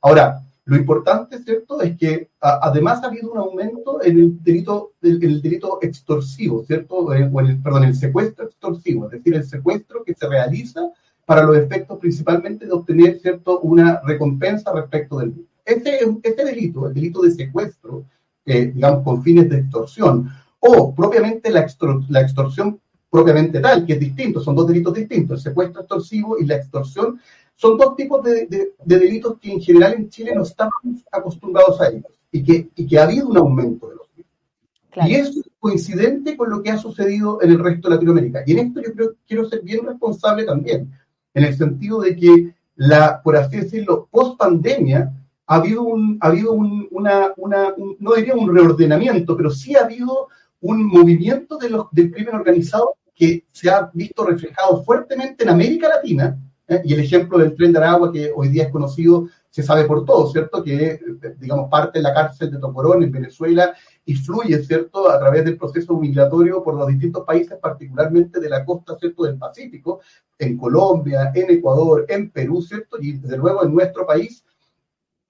Ahora, 0.00 0.40
lo 0.66 0.76
importante, 0.76 1.42
¿cierto?, 1.42 1.82
es 1.82 1.96
que 1.96 2.30
además 2.40 3.02
ha 3.02 3.08
habido 3.08 3.30
un 3.30 3.38
aumento 3.38 4.02
en 4.02 4.18
el 4.18 4.42
delito, 4.42 4.92
el, 5.02 5.22
el 5.22 5.42
delito 5.42 5.78
extorsivo, 5.82 6.64
¿cierto?, 6.64 7.12
eh, 7.12 7.28
o 7.30 7.40
el, 7.40 7.60
perdón, 7.60 7.84
el 7.84 7.94
secuestro 7.94 8.46
extorsivo, 8.46 9.06
es 9.06 9.12
decir, 9.12 9.34
el 9.34 9.44
secuestro 9.44 10.02
que 10.02 10.14
se 10.14 10.26
realiza 10.26 10.90
para 11.26 11.42
los 11.42 11.56
efectos 11.56 11.98
principalmente 11.98 12.66
de 12.66 12.72
obtener, 12.72 13.18
¿cierto?, 13.20 13.60
una 13.60 14.00
recompensa 14.04 14.72
respecto 14.72 15.18
del 15.18 15.34
delito. 15.34 15.50
Este, 15.64 15.98
este 16.22 16.44
delito, 16.44 16.88
el 16.88 16.94
delito 16.94 17.22
de 17.22 17.30
secuestro, 17.30 18.04
eh, 18.46 18.72
digamos, 18.74 19.02
con 19.04 19.22
fines 19.22 19.48
de 19.48 19.58
extorsión, 19.58 20.30
o 20.60 20.94
propiamente 20.94 21.50
la, 21.50 21.66
la 22.08 22.20
extorsión 22.22 22.80
propiamente 23.10 23.60
tal, 23.60 23.86
que 23.86 23.92
es 23.92 24.00
distinto, 24.00 24.40
son 24.40 24.56
dos 24.56 24.66
delitos 24.66 24.94
distintos, 24.94 25.38
el 25.38 25.50
secuestro 25.50 25.82
extorsivo 25.82 26.38
y 26.38 26.46
la 26.46 26.56
extorsión, 26.56 27.20
son 27.56 27.76
dos 27.78 27.94
tipos 27.96 28.22
de, 28.22 28.74
delitos 28.84 29.38
que 29.40 29.52
en 29.52 29.60
general 29.60 29.94
en 29.94 30.08
Chile 30.08 30.32
no 30.34 30.42
estamos 30.42 30.74
acostumbrados 31.10 31.80
a 31.80 31.88
ellos 31.88 32.12
y 32.30 32.42
que, 32.42 32.68
y 32.74 32.86
que 32.86 32.98
ha 32.98 33.04
habido 33.04 33.28
un 33.28 33.38
aumento 33.38 33.88
de 33.88 33.96
los 33.96 34.06
mismos. 34.16 35.08
Y 35.08 35.14
es 35.14 35.40
coincidente 35.58 36.36
con 36.36 36.50
lo 36.50 36.62
que 36.62 36.70
ha 36.70 36.78
sucedido 36.78 37.40
en 37.42 37.50
el 37.50 37.58
resto 37.58 37.88
de 37.88 37.94
Latinoamérica. 37.94 38.42
Y 38.46 38.52
en 38.52 38.58
esto 38.58 38.82
yo 38.82 38.92
creo, 38.92 39.14
quiero 39.26 39.48
ser 39.48 39.62
bien 39.62 39.86
responsable 39.86 40.44
también, 40.44 40.92
en 41.32 41.44
el 41.44 41.56
sentido 41.56 42.00
de 42.00 42.16
que 42.16 42.54
la, 42.76 43.20
por 43.22 43.36
así 43.36 43.56
decirlo, 43.56 44.08
post 44.10 44.38
pandemia, 44.38 45.12
ha 45.46 45.56
habido 45.56 45.82
un, 45.82 46.18
ha 46.20 46.28
habido 46.28 46.52
un, 46.52 46.88
una, 46.90 47.32
una 47.36 47.74
no 47.98 48.14
diría 48.14 48.34
un 48.34 48.54
reordenamiento, 48.54 49.36
pero 49.36 49.50
sí 49.50 49.76
ha 49.76 49.84
habido 49.84 50.28
un 50.60 50.86
movimiento 50.86 51.58
de 51.58 51.70
los, 51.70 51.86
del 51.92 52.10
crimen 52.10 52.34
organizado 52.34 52.94
que 53.14 53.44
se 53.52 53.70
ha 53.70 53.90
visto 53.92 54.24
reflejado 54.24 54.82
fuertemente 54.82 55.44
en 55.44 55.50
América 55.50 55.88
Latina, 55.88 56.36
¿eh? 56.68 56.82
y 56.84 56.94
el 56.94 57.00
ejemplo 57.00 57.38
del 57.38 57.54
tren 57.54 57.72
de 57.72 57.78
Aragua, 57.78 58.12
que 58.12 58.32
hoy 58.34 58.48
día 58.48 58.64
es 58.64 58.70
conocido, 58.70 59.28
se 59.50 59.62
sabe 59.62 59.84
por 59.84 60.04
todo, 60.04 60.30
¿cierto? 60.30 60.64
Que, 60.64 60.84
eh, 60.84 61.00
digamos, 61.38 61.70
parte 61.70 61.98
de 61.98 62.02
la 62.02 62.12
cárcel 62.12 62.50
de 62.50 62.58
Tocorón 62.58 63.02
en 63.02 63.12
Venezuela 63.12 63.74
y 64.04 64.14
fluye, 64.14 64.62
¿cierto?, 64.64 65.08
a 65.08 65.18
través 65.18 65.44
del 65.44 65.56
proceso 65.56 65.96
migratorio 65.96 66.62
por 66.62 66.74
los 66.74 66.88
distintos 66.88 67.24
países, 67.24 67.58
particularmente 67.60 68.40
de 68.40 68.48
la 68.48 68.64
costa, 68.64 68.96
¿cierto?, 68.98 69.24
del 69.24 69.38
Pacífico, 69.38 70.00
en 70.38 70.58
Colombia, 70.58 71.30
en 71.34 71.50
Ecuador, 71.50 72.04
en 72.08 72.30
Perú, 72.30 72.62
¿cierto? 72.62 72.96
Y 73.00 73.12
desde 73.12 73.36
luego 73.36 73.64
en 73.64 73.72
nuestro 73.72 74.06
país. 74.06 74.44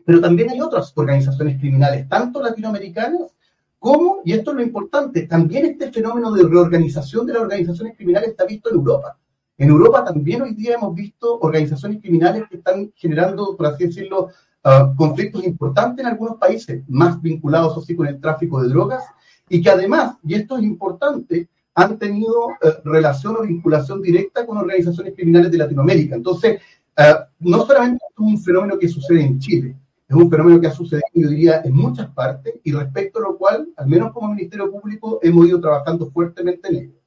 Pero 0.06 0.20
también 0.20 0.50
hay 0.50 0.60
otras 0.60 0.92
organizaciones 0.96 1.58
criminales, 1.58 2.08
tanto 2.08 2.42
latinoamericanas 2.42 3.34
como, 3.78 4.22
y 4.24 4.32
esto 4.32 4.52
es 4.52 4.56
lo 4.56 4.62
importante, 4.62 5.26
también 5.26 5.66
este 5.66 5.92
fenómeno 5.92 6.32
de 6.32 6.44
reorganización 6.44 7.26
de 7.26 7.34
las 7.34 7.42
organizaciones 7.42 7.94
criminales 7.94 8.30
está 8.30 8.46
visto 8.46 8.70
en 8.70 8.76
Europa. 8.76 9.18
En 9.56 9.68
Europa 9.68 10.04
también 10.04 10.42
hoy 10.42 10.52
día 10.52 10.74
hemos 10.74 10.94
visto 10.94 11.38
organizaciones 11.38 12.00
criminales 12.00 12.42
que 12.50 12.56
están 12.56 12.92
generando, 12.96 13.56
por 13.56 13.66
así 13.66 13.86
decirlo, 13.86 14.30
uh, 14.64 14.96
conflictos 14.96 15.44
importantes 15.44 16.04
en 16.04 16.10
algunos 16.10 16.38
países, 16.38 16.82
más 16.88 17.22
vinculados 17.22 17.78
así 17.78 17.94
con 17.94 18.08
el 18.08 18.20
tráfico 18.20 18.60
de 18.60 18.68
drogas, 18.68 19.04
y 19.48 19.62
que 19.62 19.70
además, 19.70 20.16
y 20.24 20.34
esto 20.34 20.56
es 20.56 20.64
importante, 20.64 21.48
han 21.72 21.98
tenido 21.98 22.46
uh, 22.46 22.52
relación 22.84 23.36
o 23.36 23.42
vinculación 23.42 24.02
directa 24.02 24.44
con 24.44 24.58
organizaciones 24.58 25.14
criminales 25.14 25.52
de 25.52 25.58
Latinoamérica. 25.58 26.16
Entonces, 26.16 26.60
uh, 26.98 27.24
no 27.38 27.64
solamente 27.64 28.04
es 28.10 28.18
un 28.18 28.36
fenómeno 28.38 28.76
que 28.76 28.88
sucede 28.88 29.22
en 29.22 29.38
Chile, 29.38 29.76
es 30.08 30.16
un 30.16 30.28
fenómeno 30.28 30.60
que 30.60 30.66
ha 30.66 30.72
sucedido, 30.72 31.06
yo 31.14 31.28
diría, 31.28 31.62
en 31.64 31.74
muchas 31.74 32.10
partes 32.10 32.54
y 32.64 32.72
respecto 32.72 33.20
a 33.20 33.22
lo 33.22 33.38
cual, 33.38 33.68
al 33.76 33.86
menos 33.86 34.12
como 34.12 34.34
Ministerio 34.34 34.68
Público, 34.68 35.20
hemos 35.22 35.46
ido 35.46 35.60
trabajando 35.60 36.10
fuertemente 36.10 36.68
en 36.68 36.74
ello. 36.76 37.03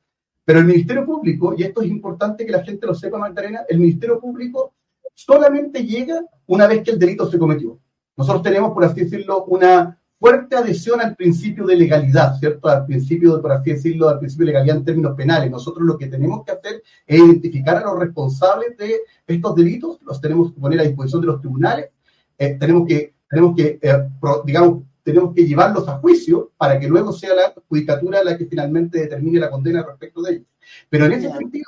Pero 0.47 0.59
el 0.59 0.65
Ministerio 0.65 1.05
Público, 1.05 1.53
y 1.57 1.63
esto 1.63 1.81
es 1.81 1.89
importante 1.89 2.45
que 2.45 2.53
la 2.53 2.63
gente 2.63 2.87
lo 2.87 2.95
sepa, 2.95 3.17
Magdalena, 3.17 3.65
el 3.67 3.79
Ministerio 3.79 4.17
Público 4.17 4.75
solamente 5.13 5.85
llega 5.85 6.23
una 6.45 6.67
vez 6.67 6.83
que 6.83 6.91
el 6.91 6.99
delito 6.99 7.29
se 7.29 7.37
cometió. 7.37 7.77
Nosotros 8.15 8.43
tenemos, 8.43 8.71
por 8.71 8.85
así 8.85 9.01
decirlo, 9.01 9.43
una 9.43 10.01
fuerte 10.17 10.55
adhesión 10.55 11.01
al 11.01 11.17
principio 11.17 11.65
de 11.65 11.75
legalidad, 11.75 12.39
¿cierto? 12.39 12.69
Al 12.69 12.85
principio, 12.85 13.41
por 13.41 13.51
así 13.51 13.73
decirlo, 13.73 14.07
al 14.07 14.19
principio 14.19 14.45
de 14.45 14.53
legalidad 14.53 14.77
en 14.77 14.85
términos 14.85 15.17
penales. 15.17 15.51
Nosotros 15.51 15.85
lo 15.85 15.97
que 15.97 16.07
tenemos 16.07 16.45
que 16.45 16.53
hacer 16.53 16.81
es 17.05 17.19
identificar 17.19 17.75
a 17.75 17.83
los 17.83 17.99
responsables 17.99 18.77
de 18.77 19.01
estos 19.27 19.53
delitos, 19.53 19.99
los 20.03 20.21
tenemos 20.21 20.53
que 20.53 20.61
poner 20.61 20.79
a 20.79 20.83
disposición 20.83 21.21
de 21.21 21.27
los 21.27 21.41
tribunales 21.41 21.89
eh, 22.37 22.55
tenemos 22.59 22.87
que, 22.87 23.15
tenemos 23.29 23.55
que 23.55 23.79
eh, 23.81 24.09
digamos, 24.45 24.83
tenemos 25.07 25.33
que 25.33 25.47
llevarlos 25.47 25.87
a 25.87 25.99
juicio 25.99 26.51
para 26.57 26.77
que 26.77 26.85
luego 26.85 27.13
sea 27.13 27.33
la 27.33 27.53
judicatura 27.69 28.21
la 28.25 28.37
que 28.37 28.45
finalmente 28.45 28.99
determine 28.99 29.39
la 29.39 29.49
condena 29.49 29.81
respecto 29.81 30.21
de 30.21 30.33
ellos. 30.33 30.47
Pero 30.89 31.05
en 31.05 31.13
ese 31.13 31.31
sentido, 31.31 31.63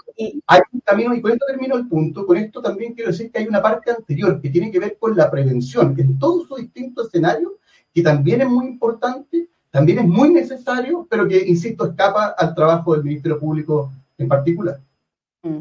hay 0.46 0.60
un 0.74 0.82
camino, 0.82 1.16
y 1.16 1.22
con 1.22 1.32
esto 1.32 1.46
termino 1.48 1.78
el 1.78 1.88
punto, 1.88 2.26
con 2.26 2.36
esto 2.36 2.62
también 2.62 2.94
quiero 2.94 3.12
decir 3.12 3.32
que 3.32 3.40
hay 3.40 3.48
una 3.48 3.62
parte 3.62 3.92
anterior 3.92 4.42
que 4.42 4.50
tiene 4.50 4.70
que 4.70 4.80
ver 4.80 4.98
con 5.00 5.16
la 5.16 5.32
prevención, 5.32 5.96
en 5.98 6.20
todos 6.20 6.50
sus 6.50 6.58
distintos 6.58 7.08
escenarios, 7.08 7.54
que 7.94 8.02
también 8.02 8.42
es 8.42 8.50
muy 8.50 8.66
importante, 8.66 9.48
también 9.72 10.00
es 10.00 10.06
muy 10.06 10.32
necesario, 10.32 11.08
pero 11.10 11.26
que, 11.26 11.38
insisto, 11.48 11.86
escapa 11.86 12.36
al 12.38 12.54
trabajo 12.54 12.94
del 12.94 13.06
Ministerio 13.06 13.40
Público 13.40 13.90
en 14.18 14.28
particular. 14.28 14.82
Mm. 15.44 15.60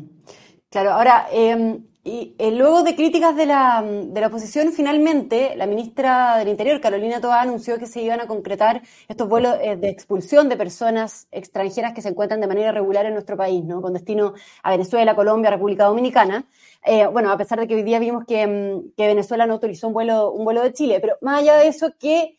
Claro, 0.68 0.90
ahora, 0.94 1.28
eh, 1.32 1.78
y 2.08 2.34
eh, 2.38 2.50
luego 2.52 2.82
de 2.82 2.96
críticas 2.96 3.36
de 3.36 3.44
la, 3.44 3.84
de 3.84 4.18
la 4.18 4.28
oposición, 4.28 4.72
finalmente 4.72 5.54
la 5.56 5.66
ministra 5.66 6.38
del 6.38 6.48
Interior, 6.48 6.80
Carolina 6.80 7.20
Toa, 7.20 7.42
anunció 7.42 7.78
que 7.78 7.86
se 7.86 8.00
iban 8.00 8.18
a 8.22 8.26
concretar 8.26 8.80
estos 9.08 9.28
vuelos 9.28 9.56
eh, 9.60 9.76
de 9.76 9.90
expulsión 9.90 10.48
de 10.48 10.56
personas 10.56 11.28
extranjeras 11.30 11.92
que 11.92 12.00
se 12.00 12.08
encuentran 12.08 12.40
de 12.40 12.46
manera 12.46 12.72
regular 12.72 13.04
en 13.04 13.12
nuestro 13.12 13.36
país, 13.36 13.62
¿no? 13.62 13.82
con 13.82 13.92
destino 13.92 14.32
a 14.62 14.70
Venezuela, 14.70 15.14
Colombia, 15.14 15.50
República 15.50 15.84
Dominicana. 15.84 16.46
Eh, 16.82 17.06
bueno, 17.06 17.30
a 17.30 17.36
pesar 17.36 17.60
de 17.60 17.68
que 17.68 17.74
hoy 17.74 17.82
día 17.82 17.98
vimos 17.98 18.24
que, 18.24 18.46
mm, 18.46 18.94
Venezuela 18.96 19.44
no 19.44 19.52
autorizó 19.52 19.88
un 19.88 19.92
vuelo, 19.92 20.32
un 20.32 20.46
vuelo 20.46 20.62
de 20.62 20.72
Chile, 20.72 21.00
pero 21.00 21.16
más 21.20 21.40
allá 21.42 21.56
de 21.56 21.68
eso, 21.68 21.92
¿qué, 22.00 22.38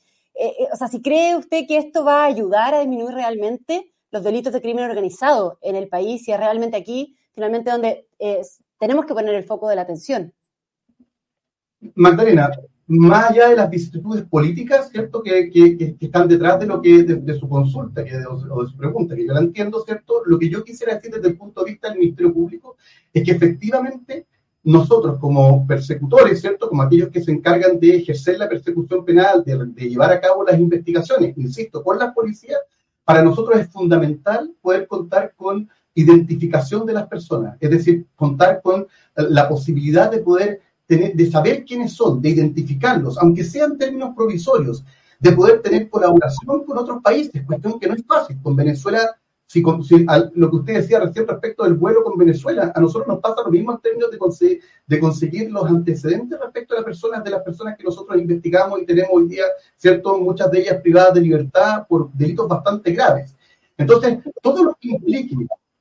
o 0.72 0.76
sea, 0.78 0.88
si 0.88 1.00
cree 1.00 1.36
usted 1.36 1.68
que 1.68 1.78
esto 1.78 2.04
va 2.04 2.24
a 2.24 2.26
ayudar 2.26 2.74
a 2.74 2.80
disminuir 2.80 3.14
realmente 3.14 3.92
los 4.10 4.24
delitos 4.24 4.52
de 4.52 4.62
crimen 4.62 4.86
organizado 4.86 5.60
en 5.62 5.76
el 5.76 5.88
país, 5.90 6.28
y 6.28 6.32
es 6.32 6.40
realmente 6.40 6.76
aquí, 6.76 7.16
finalmente, 7.36 7.70
donde 7.70 8.08
tenemos 8.80 9.06
que 9.06 9.14
poner 9.14 9.36
el 9.36 9.44
foco 9.44 9.68
de 9.70 9.76
la 9.76 9.84
atención. 9.84 10.34
Magdalena, 11.96 12.50
más 12.88 13.30
allá 13.30 13.50
de 13.50 13.56
las 13.56 13.70
vicisitudes 13.70 14.24
políticas, 14.24 14.90
¿cierto? 14.90 15.22
Que, 15.22 15.52
que, 15.52 15.96
están 16.00 16.28
detrás 16.28 16.60
de 16.60 16.66
lo 16.66 16.82
que 16.82 17.04
de, 17.04 17.40
su 17.40 17.48
consulta 17.48 18.04
que 18.04 18.18
o 18.26 18.64
de 18.64 18.70
su 18.70 18.78
pregunta, 18.78 19.16
que 19.16 19.28
yo 19.28 19.34
la 19.34 19.42
entiendo, 19.42 19.84
¿cierto? 19.86 20.24
Lo 20.26 20.40
que 20.40 20.50
yo 20.50 20.64
quisiera 20.64 20.96
decir 20.96 21.12
desde 21.14 21.28
el 21.28 21.38
punto 21.38 21.64
de 21.64 21.72
vista 21.72 21.90
del 21.90 22.00
Ministerio 22.00 22.34
Público 22.34 22.78
es 23.14 23.24
que 23.24 23.32
efectivamente 23.32 24.26
nosotros 24.64 25.20
como 25.20 25.68
persecutores, 25.68 26.42
¿cierto? 26.42 26.68
Como 26.68 26.82
aquellos 26.82 27.10
que 27.10 27.22
se 27.22 27.32
encargan 27.32 27.80
de 27.80 27.98
ejercer 27.98 28.40
la 28.40 28.50
persecución 28.50 29.06
penal, 29.06 29.44
de, 29.44 29.66
de 29.68 29.90
llevar 29.90 30.12
a 30.12 30.20
cabo 30.20 30.44
las 30.44 30.60
investigaciones, 30.60 31.38
insisto, 31.38 31.84
con 31.84 32.00
las 32.00 32.14
policías, 32.14 32.60
para 33.04 33.22
nosotros 33.22 33.60
es 33.60 33.70
fundamental 33.70 34.52
poder 34.62 34.88
contar 34.88 35.34
con 35.36 35.70
identificación 36.02 36.86
de 36.86 36.94
las 36.94 37.08
personas, 37.08 37.58
es 37.60 37.70
decir, 37.70 38.06
contar 38.16 38.62
con 38.62 38.88
la 39.16 39.48
posibilidad 39.48 40.12
de 40.12 40.20
poder 40.20 40.62
tener, 40.86 41.14
de 41.14 41.30
saber 41.30 41.64
quiénes 41.66 41.94
son, 41.94 42.22
de 42.22 42.30
identificarlos, 42.30 43.18
aunque 43.18 43.44
sean 43.44 43.78
términos 43.78 44.12
provisorios, 44.16 44.84
de 45.20 45.32
poder 45.34 45.62
tener 45.62 45.90
colaboración 45.90 46.64
con 46.66 46.78
otros 46.78 47.02
países, 47.04 47.46
cuestión 47.46 47.80
que 47.80 47.88
no 47.88 47.94
es 47.94 48.06
fácil. 48.06 48.38
Con 48.42 48.56
Venezuela, 48.56 49.18
si, 49.46 49.62
lo 49.62 50.50
que 50.50 50.56
usted 50.56 50.74
decía 50.76 51.00
recién 51.00 51.28
respecto 51.28 51.64
del 51.64 51.74
vuelo 51.74 52.04
con 52.04 52.18
Venezuela, 52.18 52.72
a 52.74 52.80
nosotros 52.80 53.08
nos 53.08 53.20
pasa 53.20 53.42
lo 53.44 53.52
mismo 53.52 53.74
en 53.74 53.80
términos 53.80 54.12
de, 54.12 54.60
de 54.88 55.00
conseguir 55.00 55.52
los 55.52 55.66
antecedentes 55.66 56.40
respecto 56.40 56.74
a 56.74 56.78
las 56.78 56.86
personas, 56.86 57.24
de 57.24 57.32
las 57.32 57.42
personas 57.42 57.76
que 57.76 57.84
nosotros 57.84 58.18
investigamos 58.18 58.82
y 58.82 58.86
tenemos 58.86 59.12
hoy 59.12 59.28
día, 59.28 59.44
¿cierto? 59.76 60.20
Muchas 60.20 60.50
de 60.52 60.60
ellas 60.62 60.80
privadas 60.82 61.16
de 61.16 61.22
libertad 61.22 61.86
por 61.88 62.12
delitos 62.14 62.48
bastante 62.48 62.92
graves. 62.92 63.36
Entonces, 63.78 64.20
todo 64.42 64.64
lo 64.64 64.78
que 64.80 64.90
implique 64.90 65.36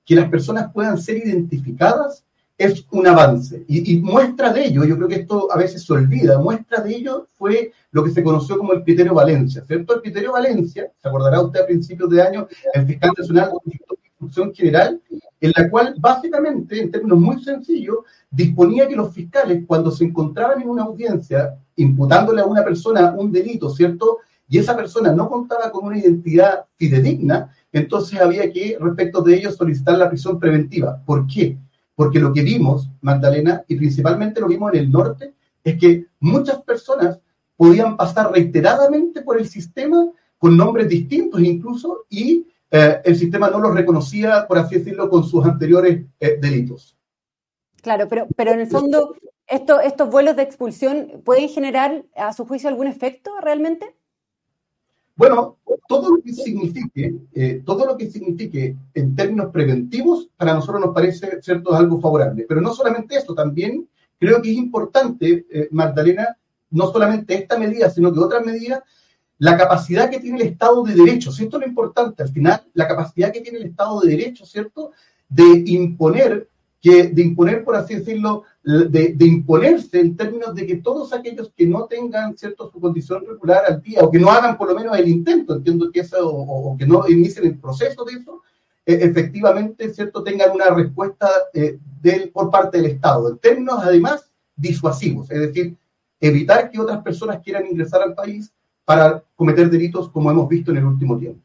que 0.09 0.15
las 0.15 0.31
personas 0.31 0.73
puedan 0.73 0.97
ser 0.97 1.19
identificadas 1.19 2.25
es 2.57 2.87
un 2.91 3.07
avance. 3.07 3.63
Y, 3.69 3.99
muestra 3.99 4.55
de 4.55 4.65
ello, 4.65 4.83
yo 4.85 4.97
creo 4.97 5.07
que 5.07 5.17
esto 5.17 5.53
a 5.53 5.59
veces 5.59 5.85
se 5.85 5.93
olvida, 5.93 6.39
muestra 6.39 6.81
de 6.81 6.97
ello 6.97 7.27
fue 7.37 7.73
lo 7.91 8.03
que 8.03 8.11
se 8.11 8.23
conoció 8.23 8.57
como 8.57 8.73
el 8.73 8.83
criterio 8.83 9.13
Valencia, 9.13 9.63
¿cierto? 9.67 9.95
El 9.95 10.01
criterio 10.01 10.33
Valencia, 10.33 10.91
se 10.97 11.09
acordará 11.09 11.43
usted 11.43 11.61
a 11.61 11.67
principios 11.67 12.09
de 12.09 12.23
año, 12.23 12.49
el 12.73 12.87
fiscal 12.87 13.13
nacional 13.19 13.51
de 13.67 13.79
instrucción 14.07 14.55
general, 14.55 14.99
en 15.43 15.53
la 15.55 15.69
cual 15.69 15.95
básicamente, 15.99 16.81
en 16.81 16.91
términos 16.91 17.19
muy 17.19 17.45
sencillos, 17.45 17.99
disponía 18.31 18.89
que 18.89 18.97
los 18.97 19.13
fiscales, 19.13 19.65
cuando 19.67 19.91
se 19.91 20.05
encontraban 20.05 20.63
en 20.63 20.71
una 20.71 20.85
audiencia 20.85 21.55
imputándole 21.77 22.41
a 22.41 22.47
una 22.47 22.65
persona 22.65 23.13
un 23.13 23.31
delito, 23.31 23.69
¿cierto? 23.69 24.21
Y 24.49 24.57
esa 24.57 24.75
persona 24.75 25.13
no 25.13 25.29
contaba 25.29 25.71
con 25.71 25.85
una 25.85 25.99
identidad 25.99 26.65
fidedigna, 26.79 27.55
entonces 27.79 28.21
había 28.21 28.53
que, 28.53 28.77
respecto 28.81 29.23
de 29.23 29.37
ellos, 29.37 29.57
solicitar 29.57 29.97
la 29.97 30.09
prisión 30.09 30.39
preventiva. 30.39 31.01
¿Por 31.05 31.27
qué? 31.27 31.57
Porque 31.95 32.21
lo 32.21 32.33
que 32.33 32.43
vimos, 32.43 32.89
Magdalena, 33.01 33.65
y 33.67 33.77
principalmente 33.77 34.41
lo 34.41 34.49
vimos 34.49 34.73
en 34.73 34.81
el 34.81 34.91
norte, 34.91 35.35
es 35.65 35.79
que 35.79 36.07
muchas 36.21 36.63
personas 36.63 37.19
podían 37.57 37.97
pasar 37.97 38.31
reiteradamente 38.33 39.23
por 39.23 39.39
el 39.39 39.49
sistema 39.49 40.09
con 40.39 40.57
nombres 40.57 40.89
distintos 40.89 41.41
incluso 41.41 42.07
y 42.09 42.47
eh, 42.71 43.01
el 43.05 43.17
sistema 43.17 43.51
no 43.51 43.59
los 43.59 43.75
reconocía, 43.75 44.47
por 44.47 44.59
así 44.59 44.77
decirlo, 44.77 45.11
con 45.11 45.25
sus 45.25 45.45
anteriores 45.45 46.05
eh, 46.21 46.39
delitos. 46.41 46.97
Claro, 47.83 48.09
pero, 48.09 48.29
pero 48.37 48.53
en 48.53 48.61
el 48.61 48.67
fondo, 48.67 49.15
esto, 49.47 49.81
¿estos 49.81 50.11
vuelos 50.11 50.37
de 50.37 50.43
expulsión 50.43 51.23
pueden 51.25 51.49
generar, 51.49 52.05
a 52.15 52.33
su 52.33 52.45
juicio, 52.45 52.69
algún 52.69 52.87
efecto 52.87 53.33
realmente? 53.41 53.95
Bueno, 55.19 55.59
todo 55.87 56.17
lo 56.17 56.23
que 56.23 56.33
signifique, 56.33 57.15
eh, 57.35 57.63
todo 57.67 57.85
lo 57.85 57.99
que 57.99 58.11
signifique 58.11 58.75
en 58.95 59.15
términos 59.15 59.51
preventivos, 59.53 60.31
para 60.37 60.55
nosotros 60.55 60.81
nos 60.81 60.95
parece 60.95 61.43
cierto 61.43 61.75
algo 61.75 62.01
favorable. 62.01 62.47
Pero 62.49 62.63
no 62.63 62.73
solamente 62.73 63.17
esto, 63.17 63.35
también 63.35 63.87
creo 64.19 64.41
que 64.41 64.51
es 64.51 64.57
importante, 64.57 65.47
Magdalena, 65.73 66.39
no 66.71 66.91
solamente 66.91 67.35
esta 67.35 67.59
medida, 67.59 67.91
sino 67.91 68.13
que 68.13 68.21
otras 68.21 68.47
medidas 68.47 68.81
la 69.39 69.57
capacidad 69.57 70.11
que 70.11 70.19
tiene 70.19 70.41
el 70.41 70.49
Estado 70.49 70.83
de 70.83 70.95
Derecho, 70.95 71.31
es 71.31 71.53
lo 71.53 71.65
importante, 71.65 72.23
al 72.25 72.29
final, 72.29 72.67
la 72.75 72.89
capacidad 72.89 73.33
que 73.33 73.41
tiene 73.41 73.59
el 73.59 73.67
Estado 73.67 74.01
de 74.01 74.11
Derecho, 74.11 74.45
¿cierto?, 74.45 74.91
de 75.29 75.63
imponer, 75.67 76.49
que, 76.81 77.05
de 77.05 77.23
imponer, 77.23 77.65
por 77.65 77.77
así 77.77 77.95
decirlo, 77.95 78.45
de, 78.69 79.17
imponerse 79.21 79.99
en 79.99 80.15
términos 80.15 80.55
de 80.55 80.67
que 80.67 80.77
todos 80.77 81.15
aquellos 81.15 81.51
que 81.57 81.67
no 81.67 81.87
tengan, 81.87 82.37
¿cierto?, 82.37 82.71
su 82.71 82.79
condición 82.79 83.25
regular 83.27 83.63
al 83.67 83.81
día, 83.81 84.01
o 84.03 84.11
que 84.11 84.19
no 84.19 84.31
hagan 84.31 84.59
por 84.59 84.69
lo 84.69 84.75
menos 84.75 84.97
el 84.99 85.09
intento, 85.09 85.55
entiendo 85.55 85.91
que 85.91 86.01
eso, 86.01 86.19
o, 86.21 86.77
que 86.77 86.87
no 86.87 87.09
inicien 87.09 87.47
el 87.47 87.59
proceso 87.59 88.05
de 88.05 88.13
eso, 88.13 88.43
e, 88.85 88.95
efectivamente, 88.95 89.89
¿cierto?, 89.95 90.23
tengan 90.23 90.51
una 90.51 90.69
respuesta 90.69 91.31
eh, 91.55 91.79
por 92.33 92.51
parte 92.51 92.77
del 92.77 92.91
Estado, 92.91 93.31
en 93.31 93.39
términos 93.39 93.79
además 93.83 94.31
disuasivos, 94.55 95.31
es 95.31 95.41
decir, 95.41 95.75
evitar 96.21 96.71
que 96.71 96.79
otras 96.79 97.03
personas 97.03 97.41
quieran 97.43 97.67
ingresar 97.67 98.03
al 98.03 98.15
país 98.15 98.53
para 98.85 99.23
cometer 99.35 99.71
delitos 99.71 100.11
como 100.11 100.31
hemos 100.31 100.49
visto 100.49 100.73
en 100.73 100.79
el 100.79 100.85
último 100.85 101.19
tiempo. 101.19 101.41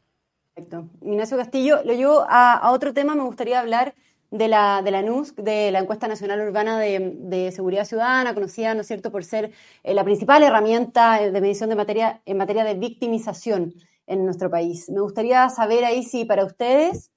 Perfecto. 0.54 0.88
Ignacio 1.00 1.36
Castillo, 1.36 1.82
lo 1.84 1.94
llevo 1.94 2.26
a, 2.28 2.70
otro 2.70 2.92
tema, 2.92 3.14
me 3.14 3.24
gustaría 3.24 3.60
hablar 3.60 3.94
de 4.34 4.48
la, 4.48 4.82
de 4.82 4.90
la 4.90 5.00
NUSC, 5.00 5.36
de 5.36 5.70
la 5.70 5.78
Encuesta 5.78 6.08
Nacional 6.08 6.40
Urbana 6.40 6.76
de, 6.80 7.52
Seguridad 7.52 7.84
Ciudadana, 7.84 8.34
conocida, 8.34 8.74
¿no 8.74 8.80
es 8.80 8.88
cierto?, 8.88 9.12
por 9.12 9.22
ser 9.22 9.52
eh, 9.84 9.94
la 9.94 10.02
principal 10.02 10.42
herramienta 10.42 11.20
de 11.20 11.40
medición 11.40 11.70
de 11.70 11.76
materia, 11.76 12.20
en 12.26 12.36
materia 12.36 12.64
de 12.64 12.74
victimización 12.74 13.74
en 14.08 14.24
nuestro 14.24 14.50
país. 14.50 14.90
Me 14.90 15.00
gustaría 15.00 15.48
saber 15.50 15.84
ahí 15.84 16.02
si 16.02 16.24
para 16.24 16.44
ustedes 16.44 17.12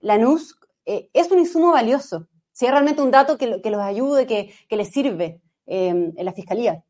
la 0.00 0.16
NUSC 0.16 0.64
eh, 0.86 1.10
es 1.12 1.30
un 1.30 1.40
insumo 1.40 1.72
valioso, 1.72 2.26
si 2.52 2.64
es 2.64 2.72
realmente 2.72 3.02
un 3.02 3.10
dato 3.10 3.36
que, 3.36 3.60
que 3.60 3.70
los 3.70 3.82
ayude, 3.82 4.26
que, 4.26 4.50
que 4.66 4.76
les 4.76 4.88
sirve 4.88 5.42
eh, 5.66 5.88
en 6.16 6.24
la 6.24 6.32
Fiscalía. 6.32 6.82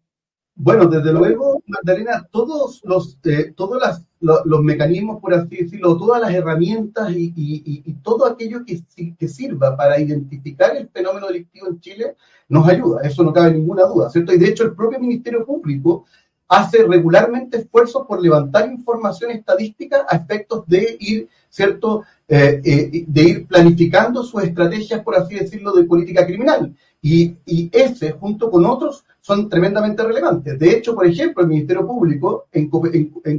Bueno, 0.54 0.86
desde 0.86 1.12
luego, 1.12 1.62
Magdalena, 1.66 2.28
todos 2.30 2.82
los, 2.84 3.18
eh, 3.24 3.52
todos 3.56 3.82
los, 4.20 4.62
mecanismos, 4.62 5.20
por 5.20 5.32
así 5.32 5.56
decirlo, 5.56 5.96
todas 5.96 6.20
las 6.20 6.32
herramientas 6.32 7.10
y, 7.16 7.82
todo 8.02 8.26
aquello 8.26 8.64
que, 8.64 8.82
que, 9.18 9.28
sirva 9.28 9.76
para 9.76 9.98
identificar 9.98 10.76
el 10.76 10.88
fenómeno 10.88 11.28
delictivo 11.28 11.68
en 11.68 11.80
Chile 11.80 12.16
nos 12.48 12.68
ayuda, 12.68 13.00
eso 13.02 13.22
no 13.22 13.32
cabe 13.32 13.52
ninguna 13.52 13.84
duda, 13.84 14.10
¿cierto? 14.10 14.34
Y 14.34 14.38
de 14.38 14.48
hecho 14.48 14.64
el 14.64 14.74
propio 14.74 15.00
Ministerio 15.00 15.46
Público 15.46 16.04
hace 16.48 16.84
regularmente 16.84 17.56
esfuerzos 17.56 18.06
por 18.06 18.20
levantar 18.20 18.70
información 18.70 19.30
estadística 19.30 20.04
a 20.06 20.16
efectos 20.16 20.64
de 20.66 20.98
ir, 21.00 21.28
¿cierto?, 21.48 22.02
eh, 22.28 22.60
eh, 22.62 23.04
de 23.06 23.22
ir 23.22 23.46
planificando 23.46 24.22
sus 24.22 24.42
estrategias, 24.42 25.02
por 25.02 25.16
así 25.16 25.34
decirlo, 25.34 25.72
de 25.72 25.84
política 25.84 26.26
criminal. 26.26 26.74
Y, 27.00 27.36
y 27.46 27.70
ese, 27.72 28.12
junto 28.12 28.50
con 28.50 28.66
otros, 28.66 29.04
son 29.22 29.48
tremendamente 29.48 30.02
relevantes. 30.02 30.58
De 30.58 30.70
hecho, 30.70 30.94
por 30.94 31.06
ejemplo, 31.06 31.42
el 31.42 31.48
Ministerio 31.48 31.86
Público, 31.86 32.48
en, 32.52 32.68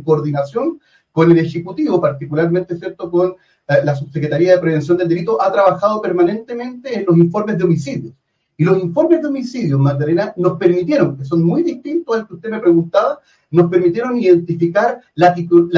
coordinación 0.02 0.80
con 1.12 1.30
el 1.30 1.38
Ejecutivo, 1.38 2.00
particularmente 2.02 2.78
¿cierto? 2.78 3.12
con 3.12 3.36
eh, 3.68 3.74
la 3.84 3.94
Subsecretaría 3.94 4.54
de 4.54 4.62
Prevención 4.62 4.98
del 4.98 5.10
Delito, 5.10 5.40
ha 5.42 5.52
trabajado 5.52 6.02
permanentemente 6.02 6.98
en 6.98 7.06
los 7.06 7.18
informes 7.18 7.58
de 7.58 7.66
homicidios. 7.66 8.14
Y 8.56 8.64
los 8.64 8.82
informes 8.82 9.22
de 9.22 9.28
homicidios, 9.28 9.80
Magdalena, 9.80 10.34
nos 10.38 10.58
permitieron, 10.58 11.18
que 11.18 11.26
son 11.26 11.44
muy 11.44 11.64
distintos 11.64 12.16
al 12.16 12.28
que 12.28 12.36
usted 12.36 12.50
me 12.50 12.60
preguntaba, 12.60 13.20
nos 13.52 13.70
permitieron 13.70 14.18
identificar 14.18 15.02
la 15.16 15.34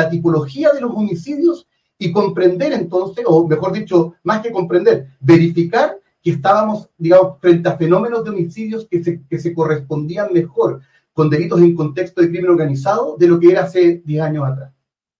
tipología 0.09 0.69
de 0.71 0.81
los 0.81 0.91
homicidios 0.93 1.67
y 1.97 2.11
comprender 2.11 2.73
entonces, 2.73 3.25
o 3.27 3.47
mejor 3.47 3.71
dicho, 3.71 4.15
más 4.23 4.41
que 4.41 4.51
comprender, 4.51 5.07
verificar 5.19 5.97
que 6.25 6.31
estábamos, 6.31 6.89
digamos, 6.97 7.39
frente 7.39 7.69
a 7.69 7.77
fenómenos 7.77 8.23
de 8.23 8.31
homicidios 8.31 8.87
que 8.89 9.03
se, 9.03 9.21
que 9.29 9.37
se 9.37 9.53
correspondían 9.53 10.33
mejor 10.33 10.81
con 11.13 11.29
delitos 11.29 11.61
en 11.61 11.75
contexto 11.75 12.19
de 12.19 12.29
crimen 12.29 12.49
organizado 12.49 13.15
de 13.15 13.27
lo 13.27 13.39
que 13.39 13.51
era 13.51 13.61
hace 13.61 14.01
10 14.03 14.23
años 14.23 14.43
atrás, 14.47 14.73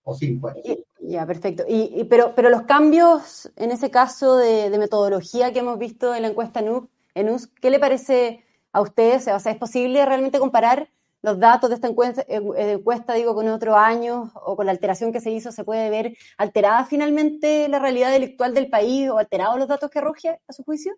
o 0.04 0.16
5 0.16 0.48
años. 0.48 0.64
Ya, 1.02 1.28
perfecto. 1.28 1.64
Y, 1.70 2.06
pero, 2.10 2.34
pero 2.36 2.50
los 2.50 2.64
cambios 2.64 3.52
en 3.56 3.70
ese 3.70 3.92
caso 3.92 4.38
de, 4.38 4.76
metodología 4.80 5.54
que 5.54 5.60
hemos 5.60 5.78
visto 5.78 6.16
en 6.16 6.24
la 6.24 6.30
encuesta 6.30 6.60
en 7.14 7.30
US, 7.30 7.50
¿qué 7.62 7.70
le 7.70 7.78
parece 7.78 8.44
a 8.72 8.82
ustedes? 8.82 9.28
O 9.28 9.40
sea, 9.40 9.52
¿es 9.52 9.60
posible 9.60 10.04
realmente 10.08 10.40
comparar 10.40 10.90
los 11.26 11.40
datos 11.40 11.70
de 11.70 11.76
esta 11.76 11.88
eh, 11.88 12.74
encuesta, 12.74 13.16
digo, 13.16 13.34
con 13.34 13.48
otro 13.48 13.76
año 13.76 14.32
o 14.36 14.56
con 14.56 14.68
la 14.68 14.72
alteración 14.72 15.12
que 15.12 15.20
se 15.20 15.32
hizo, 15.32 15.52
se 15.52 15.64
puede 15.64 15.90
ver 15.90 16.16
alterada 16.38 16.86
finalmente 16.86 17.68
la 17.68 17.80
realidad 17.80 18.12
delictual 18.12 18.54
del 18.54 18.70
país 18.70 19.10
o 19.10 19.18
alterados 19.18 19.58
los 19.58 19.68
datos 19.68 19.90
que 19.90 19.98
arroje 19.98 20.40
a 20.48 20.54
su 20.54 20.64
juicio? 20.64 20.94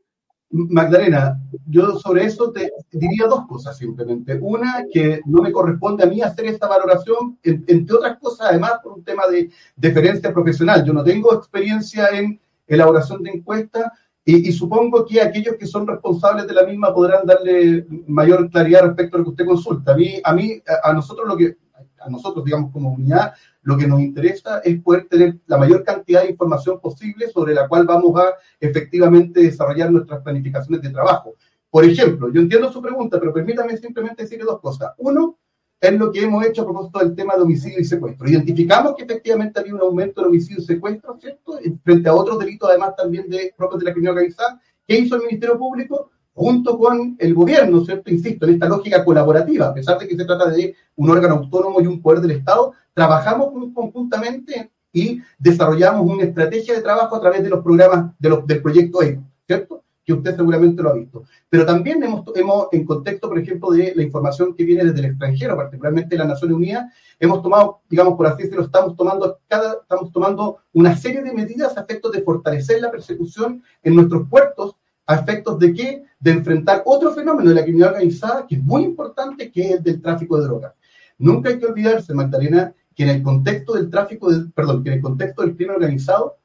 Magdalena, 0.49 1.39
yo 1.65 1.97
sobre 1.97 2.25
eso 2.25 2.51
te 2.51 2.71
diría 2.91 3.25
dos 3.27 3.47
cosas 3.47 3.77
simplemente. 3.77 4.37
Una, 4.41 4.85
que 4.91 5.21
no 5.25 5.41
me 5.41 5.51
corresponde 5.53 6.03
a 6.03 6.07
mí 6.07 6.21
hacer 6.21 6.45
esta 6.45 6.67
valoración, 6.67 7.39
entre 7.43 7.95
otras 7.95 8.17
cosas, 8.19 8.47
además 8.49 8.73
por 8.83 8.93
un 8.93 9.03
tema 9.05 9.27
de 9.27 9.49
deferencia 9.77 10.33
profesional. 10.33 10.83
Yo 10.83 10.91
no 10.91 11.05
tengo 11.05 11.33
experiencia 11.33 12.09
en 12.09 12.37
elaboración 12.67 13.23
de 13.23 13.31
encuestas, 13.31 13.93
y, 14.29 14.51
supongo 14.51 15.05
que 15.05 15.21
aquellos 15.21 15.55
que 15.55 15.65
son 15.65 15.87
responsables 15.87 16.45
de 16.45 16.53
la 16.53 16.65
misma 16.65 16.93
podrán 16.93 17.25
darle 17.25 17.87
mayor 18.07 18.49
claridad 18.49 18.81
respecto 18.81 19.15
a 19.15 19.19
lo 19.19 19.23
que 19.23 19.29
usted 19.29 19.45
consulta. 19.45 19.93
A 19.93 19.95
mí, 19.95 20.19
a, 20.21 20.33
mí, 20.33 20.61
a 20.83 20.91
nosotros 20.91 21.25
lo 21.25 21.37
que, 21.37 21.55
a 21.97 22.09
nosotros, 22.09 22.43
digamos, 22.43 22.73
como 22.73 22.91
unidad, 22.91 23.33
lo 23.61 23.77
que 23.77 23.87
nos 23.87 24.01
interesa 24.01 24.59
es 24.65 24.81
poder 24.81 25.07
tener 25.07 25.37
la 25.45 25.57
mayor 25.57 25.81
cantidad 25.81 26.23
de 26.23 26.31
información 26.31 26.77
posible 26.81 27.29
sobre 27.29 27.53
la 27.53 27.69
cual 27.69 27.85
vamos 27.85 28.19
a 28.19 28.33
efectivamente 28.59 29.41
desarrollar 29.41 29.89
nuestras 29.91 30.21
planificaciones 30.21 30.81
de 30.81 30.89
trabajo. 30.89 31.35
Por 31.69 31.85
ejemplo, 31.85 32.29
yo 32.29 32.41
entiendo 32.41 32.69
su 32.69 32.81
pregunta, 32.81 33.21
pero 33.21 33.33
permítame 33.33 33.77
simplemente 33.77 34.23
decirle 34.23 34.43
dos 34.43 34.59
cosas. 34.59 34.91
Uno, 34.97 35.37
es 35.79 35.93
lo 35.93 36.11
que 36.11 36.23
hemos 36.23 36.45
hecho 36.45 36.63
a 36.63 36.65
propósito 36.65 36.99
del 36.99 37.15
tema 37.15 37.35
de 37.35 37.41
homicidio 37.43 37.79
y 37.79 37.85
secuestro. 37.85 38.27
Identificamos 38.27 38.95
que 38.95 39.03
efectivamente 39.03 39.59
había 39.59 39.75
un 39.75 39.81
aumento 39.81 40.21
de 40.21 40.27
homicidio 40.27 40.61
y 40.61 40.65
secuestro, 40.65 41.17
¿cierto? 41.19 41.59
Frente 41.83 42.09
a 42.09 42.15
otros 42.15 42.39
delitos, 42.39 42.69
además 42.69 42.95
también 42.95 43.29
de 43.29 43.53
propios 43.55 43.79
de 43.79 43.85
la 43.85 43.91
criminalidad 43.91 44.17
organizada. 44.17 44.61
¿Qué 44.87 44.97
hizo 44.97 45.15
el 45.15 45.23
Ministerio 45.23 45.57
Público? 45.57 46.11
Junto 46.33 46.77
con 46.77 47.15
el 47.19 47.33
gobierno, 47.33 47.83
¿cierto? 47.85 48.11
Insisto, 48.11 48.45
en 48.45 48.53
esta 48.53 48.67
lógica 48.67 49.03
colaborativa, 49.03 49.67
a 49.67 49.73
pesar 49.73 49.99
de 49.99 50.07
que 50.07 50.15
se 50.15 50.25
trata 50.25 50.49
de 50.49 50.75
un 50.95 51.09
órgano 51.09 51.35
autónomo 51.35 51.81
y 51.81 51.87
un 51.87 52.01
poder 52.01 52.21
del 52.21 52.31
Estado, 52.31 52.73
trabajamos 52.93 53.53
conjuntamente 53.73 54.71
y 54.91 55.21
desarrollamos 55.37 56.09
una 56.09 56.23
estrategia 56.23 56.75
de 56.75 56.81
trabajo 56.81 57.15
a 57.15 57.21
través 57.21 57.43
de 57.43 57.49
los 57.49 57.63
programas 57.63 58.13
del 58.19 58.61
proyecto 58.61 59.01
ECO, 59.03 59.23
¿cierto? 59.45 59.83
Que 60.07 60.13
usted 60.13 60.37
seguramente 60.37 60.81
lo 60.81 60.89
ha 60.89 60.93
visto. 60.93 61.25
Pero 61.49 61.65
también 61.65 62.01
hemos, 62.01 62.23
hemos, 62.33 62.67
en 62.71 62.85
contexto, 62.85 63.27
por 63.27 63.37
ejemplo, 63.37 63.71
de 63.71 63.91
la 63.93 64.03
información 64.03 64.55
que 64.55 64.63
viene 64.63 64.85
desde 64.85 64.99
el 64.99 65.05
extranjero, 65.07 65.57
particularmente 65.57 66.15
de 66.15 66.19
las 66.19 66.29
Naciones 66.29 66.55
Unidas, 66.55 66.93
hemos 67.19 67.43
tomado, 67.43 67.81
digamos, 67.89 68.15
por 68.15 68.25
así 68.25 68.43
decirlo, 68.43 68.63
estamos 68.63 68.95
tomando, 68.95 69.37
cada, 69.49 69.81
estamos 69.81 70.09
tomando 70.13 70.59
una 70.71 70.95
serie 70.95 71.21
de 71.21 71.33
medidas 71.33 71.77
a 71.77 71.81
efectos 71.81 72.13
de 72.13 72.21
fortalecer 72.21 72.79
la 72.79 72.89
persecución 72.89 73.61
en 73.83 73.95
nuestros 73.95 74.29
puertos, 74.29 74.77
a 75.05 75.15
efectos 75.15 75.59
de 75.59 75.73
qué? 75.73 76.03
De 76.21 76.31
enfrentar 76.31 76.83
otro 76.85 77.11
fenómeno 77.11 77.49
de 77.49 77.55
la 77.55 77.63
criminalidad 77.63 77.95
organizada 77.95 78.47
que 78.47 78.55
es 78.55 78.63
muy 78.63 78.83
importante, 78.83 79.51
que 79.51 79.61
es 79.61 79.71
el 79.71 79.83
del 79.83 80.01
tráfico 80.01 80.37
de 80.37 80.45
drogas. 80.45 80.73
Nunca 81.17 81.49
hay 81.49 81.59
que 81.59 81.65
olvidarse, 81.65 82.13
Magdalena, 82.13 82.73
que 82.95 83.03
en 83.03 83.09
el 83.09 83.21
contexto 83.21 83.73
del 83.73 83.89
tráfico, 83.89 84.31
de, 84.31 84.49
perdón, 84.51 84.83
que 84.83 84.89
en 84.89 84.95
el 84.95 85.01
contexto 85.01 85.41
del 85.41 85.57
crimen 85.57 85.75
organizado, 85.75 86.37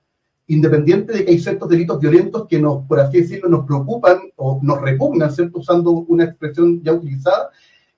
independiente 0.55 1.12
de 1.12 1.25
que 1.25 1.33
hay 1.33 1.38
ciertos 1.38 1.69
delitos 1.69 1.99
violentos 1.99 2.47
que 2.47 2.59
nos, 2.59 2.85
por 2.87 3.01
así 3.01 3.23
decirlo, 3.23 3.49
nos 3.49 3.67
preocupan 3.67 4.21
o 4.37 4.61
nos 4.62 4.81
repugnan, 4.83 5.33
¿cierto? 5.33 5.61
Usando 5.61 5.91
una 5.91 6.25
expresión 6.25 6.83
ya 6.83 6.93
utilizada, 6.93 7.51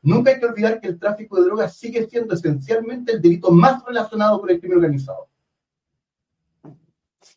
nunca 0.03 0.31
hay 0.31 0.39
que 0.39 0.47
olvidar 0.47 0.81
que 0.81 0.89
el 0.89 0.99
tráfico 0.99 1.37
de 1.37 1.47
drogas 1.47 1.77
sigue 1.77 2.07
siendo 2.07 2.35
esencialmente 2.35 3.13
el 3.13 3.21
delito 3.21 3.51
más 3.51 3.85
relacionado 3.85 4.41
con 4.41 4.51
el 4.51 4.61
crimen 4.61 4.79
organizado. 4.79 5.27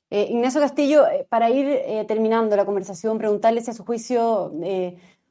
Eh, 0.10 0.28
Ignacio 0.30 0.62
Castillo, 0.62 1.08
eh, 1.08 1.26
para 1.28 1.50
ir 1.50 1.68
eh, 1.68 2.06
terminando 2.08 2.56
la 2.56 2.66
conversación, 2.66 3.18
preguntarle 3.18 3.62
si 3.62 3.72
a 3.72 3.74
su 3.74 3.84
juicio, 3.84 4.54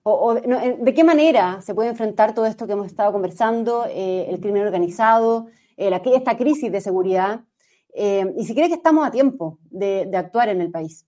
o, 0.03 0.35
de 0.35 0.95
qué 0.95 1.05
manera 1.05 1.63
se 1.63 1.75
puede 1.75 1.91
enfrentar 1.91 2.35
todo 2.35 2.47
esto 2.47 2.67
que 2.67 2.73
hemos 2.73 2.87
estado 2.87 3.13
conversando, 3.13 3.87
el 3.87 4.39
crimen 4.41 4.63
organizado, 4.63 5.47
esta 5.77 6.37
crisis 6.37 6.71
de 6.71 6.81
seguridad, 6.81 7.41
eh, 7.99 8.31
y 8.37 8.45
si 8.45 8.55
cree 8.55 8.69
que 8.69 8.75
estamos 8.75 9.07
a 9.07 9.11
tiempo 9.11 9.59
de, 9.71 10.11
actuar 10.15 10.51
en 10.51 10.61
el 10.61 10.71
país. 10.71 11.07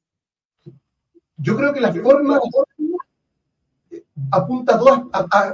Yo 1.36 1.54
creo 1.54 1.74
que 1.74 1.82
la 1.82 1.92
forma 1.92 2.40
apunta, 4.30 4.80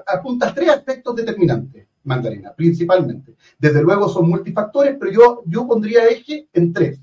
apunta 0.06 0.54
tres 0.54 0.68
aspectos 0.70 1.16
determinantes, 1.16 1.88
Mandarina, 2.04 2.52
principalmente. 2.52 3.34
Desde 3.58 3.82
luego 3.82 4.08
son 4.08 4.28
multifactores, 4.28 4.96
pero 4.96 5.10
yo, 5.10 5.42
yo 5.46 5.66
pondría 5.66 6.06
eje 6.06 6.46
en 6.52 6.72
tres. 6.72 7.00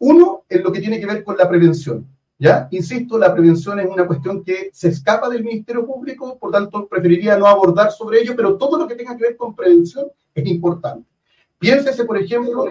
Uno, 0.00 0.42
en 0.48 0.64
lo 0.64 0.72
que 0.72 0.80
tiene 0.80 0.98
que 0.98 1.06
ver 1.06 1.22
con 1.22 1.36
la 1.36 1.48
prevención. 1.48 2.04
¿Ya? 2.36 2.66
Insisto, 2.72 3.16
la 3.16 3.32
prevención 3.32 3.78
es 3.78 3.86
una 3.86 4.06
cuestión 4.08 4.42
que 4.42 4.70
se 4.72 4.88
escapa 4.88 5.28
del 5.28 5.44
Ministerio 5.44 5.86
Público, 5.86 6.36
por 6.36 6.50
tanto, 6.50 6.88
preferiría 6.88 7.38
no 7.38 7.46
abordar 7.46 7.92
sobre 7.92 8.20
ello, 8.22 8.34
pero 8.34 8.56
todo 8.56 8.76
lo 8.76 8.88
que 8.88 8.96
tenga 8.96 9.16
que 9.16 9.22
ver 9.22 9.36
con 9.36 9.54
prevención 9.54 10.06
es 10.34 10.46
importante. 10.46 11.08
Piénsese, 11.58 12.04
por 12.04 12.16
ejemplo, 12.16 12.66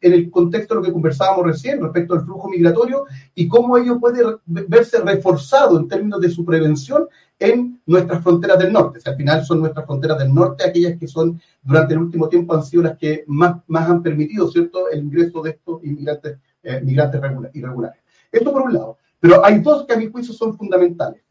en 0.00 0.12
el 0.12 0.30
contexto 0.30 0.74
de 0.74 0.80
lo 0.80 0.86
que 0.86 0.92
conversábamos 0.92 1.46
recién 1.46 1.82
respecto 1.82 2.14
al 2.14 2.24
flujo 2.24 2.48
migratorio 2.48 3.04
y 3.34 3.46
cómo 3.46 3.76
ello 3.76 4.00
puede 4.00 4.22
verse 4.46 5.00
reforzado 5.00 5.78
en 5.78 5.88
términos 5.88 6.20
de 6.20 6.30
su 6.30 6.44
prevención 6.44 7.06
en 7.38 7.82
nuestras 7.84 8.22
fronteras 8.22 8.58
del 8.58 8.72
norte. 8.72 9.00
al 9.04 9.16
final 9.16 9.44
son 9.44 9.60
nuestras 9.60 9.84
fronteras 9.84 10.18
del 10.18 10.32
norte 10.32 10.64
aquellas 10.64 10.98
que 10.98 11.06
son 11.06 11.40
durante 11.62 11.92
el 11.92 12.00
último 12.00 12.28
tiempo 12.28 12.54
han 12.54 12.62
sido 12.62 12.84
las 12.84 12.96
que 12.96 13.24
más, 13.26 13.56
han 13.74 14.02
permitido, 14.02 14.50
¿cierto?, 14.50 14.88
el 14.88 15.00
ingreso 15.00 15.42
de 15.42 15.50
estos 15.50 15.84
inmigrantes, 15.84 16.38
eh, 16.62 16.80
migrantes 16.82 17.20
irregulares. 17.52 18.00
Esto 18.30 18.52
por 18.52 18.62
un 18.62 18.72
lado. 18.72 18.98
Pero 19.20 19.44
hay 19.44 19.60
dos 19.60 19.84
que 19.86 19.94
a 19.94 19.96
mi 19.96 20.10
juicio 20.10 20.32
son 20.32 20.56
fundamentales. 20.56 21.22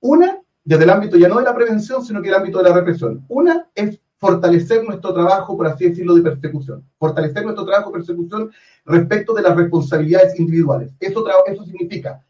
Una, 0.00 0.40
desde 0.64 0.84
el 0.84 0.90
ámbito 0.90 1.16
ya 1.16 1.28
no 1.28 1.38
de 1.38 1.44
la 1.44 1.54
prevención, 1.54 2.04
sino 2.04 2.22
que 2.22 2.28
el 2.28 2.34
ámbito 2.34 2.58
de 2.58 2.68
la 2.68 2.74
represión. 2.74 3.24
Una 3.28 3.68
es 3.74 4.00
fortalecer 4.18 4.84
nuestro 4.84 5.14
trabajo, 5.14 5.56
por 5.56 5.66
así 5.66 5.88
decirlo, 5.88 6.14
de 6.14 6.22
persecución. 6.22 6.84
Fortalecer 6.98 7.44
nuestro 7.44 7.64
trabajo 7.64 7.90
de 7.90 7.98
persecución 7.98 8.50
respecto 8.84 9.32
de 9.32 9.42
las 9.42 9.56
responsabilidades 9.56 10.38
individuales. 10.38 10.92
Eso, 11.00 11.24
eso 11.46 11.64
significa 11.64 12.22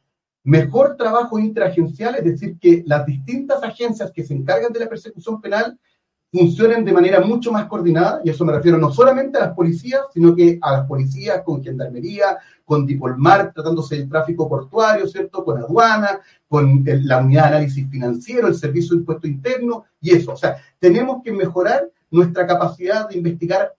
mejor 0.45 0.97
trabajo 0.97 1.39
interagencial, 1.39 2.15
es 2.15 2.25
decir, 2.25 2.59
que 2.59 2.83
las 2.87 3.05
distintas 3.05 3.63
agencias 3.63 4.13
que 4.13 4.25
se 4.25 4.35
encargan 4.35 4.73
de 4.73 4.81
la 4.81 4.89
persecución 4.89 5.41
penal 5.41 5.79
funcionen 6.31 6.85
de 6.85 6.93
manera 6.93 7.21
mucho 7.21 7.51
más 7.51 7.67
coordinada, 7.67 8.21
y 8.23 8.31
eso 8.31 8.45
me 8.45 8.53
refiero 8.53 8.77
no 8.77 8.91
solamente 8.91 9.39
a 9.39 9.47
las 9.47 9.55
policías, 9.55 10.03
sino 10.13 10.35
que 10.35 10.59
a 10.61 10.73
las 10.73 10.87
policías 10.87 11.43
con 11.43 11.63
gendarmería, 11.63 12.39
con 12.65 12.85
Dipolmar, 12.85 13.53
tratándose 13.55 13.97
del 13.97 14.11
tráfico 14.11 14.47
portuario, 14.47 15.07
¿cierto? 15.07 15.43
Con 15.43 15.59
aduana, 15.59 16.21
con 16.47 16.85
la 16.85 17.19
unidad 17.19 17.43
de 17.45 17.49
análisis 17.49 17.89
financiero, 17.89 18.47
el 18.47 18.55
servicio 18.55 18.95
de 18.95 19.01
impuesto 19.01 19.27
interno, 19.27 19.85
y 20.01 20.15
eso. 20.15 20.33
O 20.33 20.37
sea, 20.37 20.57
tenemos 20.79 21.23
que 21.23 21.33
mejorar 21.33 21.91
nuestra 22.11 22.47
capacidad 22.47 23.09
de 23.09 23.17
investigar, 23.17 23.75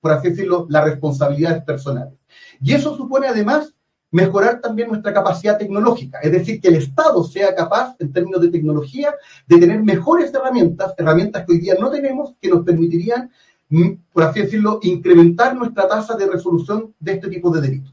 por 0.00 0.12
así 0.12 0.30
decirlo, 0.30 0.66
las 0.68 0.84
responsabilidades 0.84 1.62
personales. 1.64 2.14
Y 2.60 2.72
eso 2.72 2.96
supone 2.96 3.26
además 3.26 3.74
mejorar 4.10 4.60
también 4.60 4.88
nuestra 4.88 5.12
capacidad 5.12 5.58
tecnológica, 5.58 6.20
es 6.20 6.30
decir, 6.30 6.60
que 6.60 6.68
el 6.68 6.76
Estado 6.76 7.24
sea 7.24 7.52
capaz, 7.52 7.96
en 7.98 8.12
términos 8.12 8.40
de 8.40 8.48
tecnología, 8.48 9.12
de 9.48 9.58
tener 9.58 9.82
mejores 9.82 10.32
herramientas, 10.32 10.94
herramientas 10.96 11.44
que 11.44 11.54
hoy 11.54 11.58
día 11.58 11.74
no 11.80 11.90
tenemos, 11.90 12.34
que 12.40 12.48
nos 12.48 12.64
permitirían, 12.64 13.28
mm, 13.70 13.90
por 14.12 14.22
así 14.22 14.42
decirlo, 14.42 14.78
incrementar 14.82 15.56
nuestra 15.56 15.88
tasa 15.88 16.16
de 16.16 16.28
resolución 16.28 16.94
de 17.00 17.12
este 17.14 17.28
tipo 17.28 17.50
de 17.50 17.60
delitos. 17.60 17.92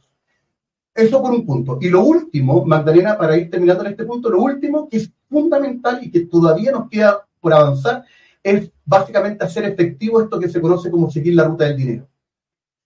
Eso 0.94 1.24
por 1.24 1.32
un 1.32 1.44
punto. 1.44 1.80
Y 1.82 1.90
lo 1.90 2.04
último, 2.04 2.66
Magdalena, 2.66 3.18
para 3.18 3.36
ir 3.36 3.50
terminando 3.50 3.84
en 3.84 3.92
este 3.92 4.06
punto, 4.06 4.30
lo 4.30 4.42
último 4.42 4.88
que 4.90 4.98
es 4.98 5.12
fundamental 5.28 6.04
y 6.04 6.12
que 6.12 6.22
todavía 6.28 6.72
nos 6.72 6.88
queda 6.88 7.26
por 7.42 7.54
avanzar 7.54 8.06
es 8.44 8.72
básicamente 8.86 9.44
hacer 9.44 9.66
efectivo 9.66 10.22
esto 10.22 10.40
que 10.40 10.50
se 10.50 10.62
conoce 10.62 10.90
como 10.90 11.10
seguir 11.10 11.36
la 11.36 11.44
ruta 11.44 11.66
del 11.66 11.78
dinero. 11.78 12.08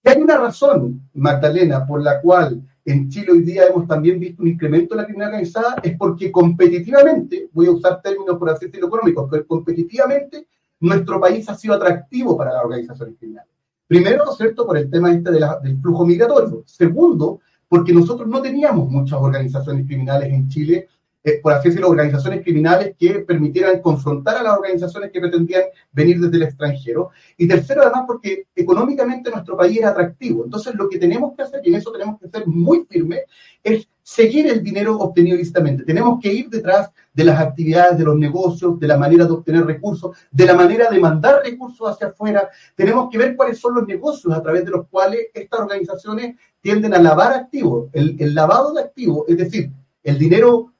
Y 0.03 0.09
hay 0.09 0.21
una 0.21 0.37
razón, 0.37 1.09
Magdalena, 1.13 1.85
por 1.85 2.01
la 2.01 2.21
cual 2.21 2.61
en 2.85 3.09
Chile 3.09 3.31
hoy 3.31 3.41
día 3.41 3.67
hemos 3.67 3.87
también 3.87 4.19
visto 4.19 4.41
un 4.43 4.49
incremento 4.49 4.93
de 4.93 5.01
la 5.01 5.05
criminalidad 5.05 5.39
organizada, 5.39 5.75
es 5.83 5.97
porque 5.97 6.31
competitivamente, 6.31 7.49
voy 7.51 7.67
a 7.67 7.71
usar 7.71 8.01
términos 8.01 8.37
por 8.37 8.49
así 8.49 8.65
decirlo 8.65 8.87
económicos, 8.87 9.27
pero 9.29 9.47
competitivamente 9.47 10.47
nuestro 10.79 11.19
país 11.19 11.49
ha 11.49 11.55
sido 11.55 11.73
atractivo 11.73 12.37
para 12.37 12.53
las 12.53 12.63
organizaciones 12.63 13.15
criminales. 13.17 13.51
Primero, 13.87 14.25
¿no 14.25 14.31
es 14.31 14.37
cierto?, 14.37 14.65
por 14.65 14.77
el 14.77 14.89
tema 14.89 15.11
este 15.11 15.31
del 15.31 15.81
flujo 15.81 16.05
migratorio. 16.05 16.63
Segundo, 16.65 17.39
porque 17.67 17.93
nosotros 17.93 18.27
no 18.27 18.41
teníamos 18.41 18.89
muchas 18.89 19.19
organizaciones 19.19 19.85
criminales 19.87 20.31
en 20.31 20.47
Chile 20.47 20.87
eh, 21.25 21.39
por 21.41 21.53
así 21.53 21.69
decirlo, 21.69 21.89
organizaciones 21.89 22.43
criminales 22.43 22.95
que 22.99 23.15
permitieran 23.21 23.81
confrontar 23.81 24.37
a 24.37 24.43
las 24.43 24.55
organizaciones 24.55 25.09
que 25.11 25.19
pretendían 25.19 25.63
venir 25.91 26.19
desde 26.19 26.37
el 26.37 26.43
extranjero. 26.43 27.09
Y 27.35 27.47
tercero, 27.47 27.81
además, 27.81 28.03
porque 28.05 28.45
económicamente 28.55 29.31
nuestro 29.31 29.57
país 29.57 29.79
es 29.79 29.85
atractivo. 29.85 30.45
Entonces, 30.45 30.75
lo 30.75 30.87
que 30.87 30.99
tenemos 30.99 31.35
que 31.35 31.41
hacer, 31.41 31.61
y 31.63 31.69
en 31.69 31.75
eso 31.75 31.91
tenemos 31.91 32.19
que 32.19 32.29
ser 32.29 32.45
muy 32.45 32.85
firmes, 32.87 33.21
es 33.63 33.89
seguir 34.03 34.45
el 34.45 34.61
dinero 34.61 34.99
obtenido 34.99 35.35
lícitamente. 35.35 35.83
Tenemos 35.83 36.19
que 36.21 36.31
ir 36.31 36.47
detrás 36.47 36.91
de 37.11 37.23
las 37.23 37.39
actividades, 37.39 37.97
de 37.97 38.03
los 38.03 38.15
negocios, 38.15 38.79
de 38.79 38.87
la 38.87 38.99
manera 38.99 39.25
de 39.25 39.31
obtener 39.31 39.65
recursos, 39.65 40.15
de 40.29 40.45
la 40.45 40.53
manera 40.53 40.91
de 40.91 40.99
mandar 40.99 41.41
recursos 41.43 41.89
hacia 41.89 42.09
afuera. 42.09 42.47
Tenemos 42.75 43.09
que 43.09 43.17
ver 43.17 43.35
cuáles 43.35 43.57
son 43.57 43.73
los 43.73 43.87
negocios 43.87 44.31
a 44.31 44.43
través 44.43 44.63
de 44.63 44.69
los 44.69 44.87
cuales 44.89 45.21
estas 45.33 45.59
organizaciones 45.59 46.35
tienden 46.61 46.93
a 46.93 46.99
lavar 46.99 47.33
activos. 47.33 47.89
El, 47.93 48.15
el 48.19 48.35
lavado 48.35 48.75
de 48.75 48.81
activos, 48.81 49.25
es 49.27 49.37
decir, 49.37 49.71
el 50.03 50.19
dinero 50.19 50.74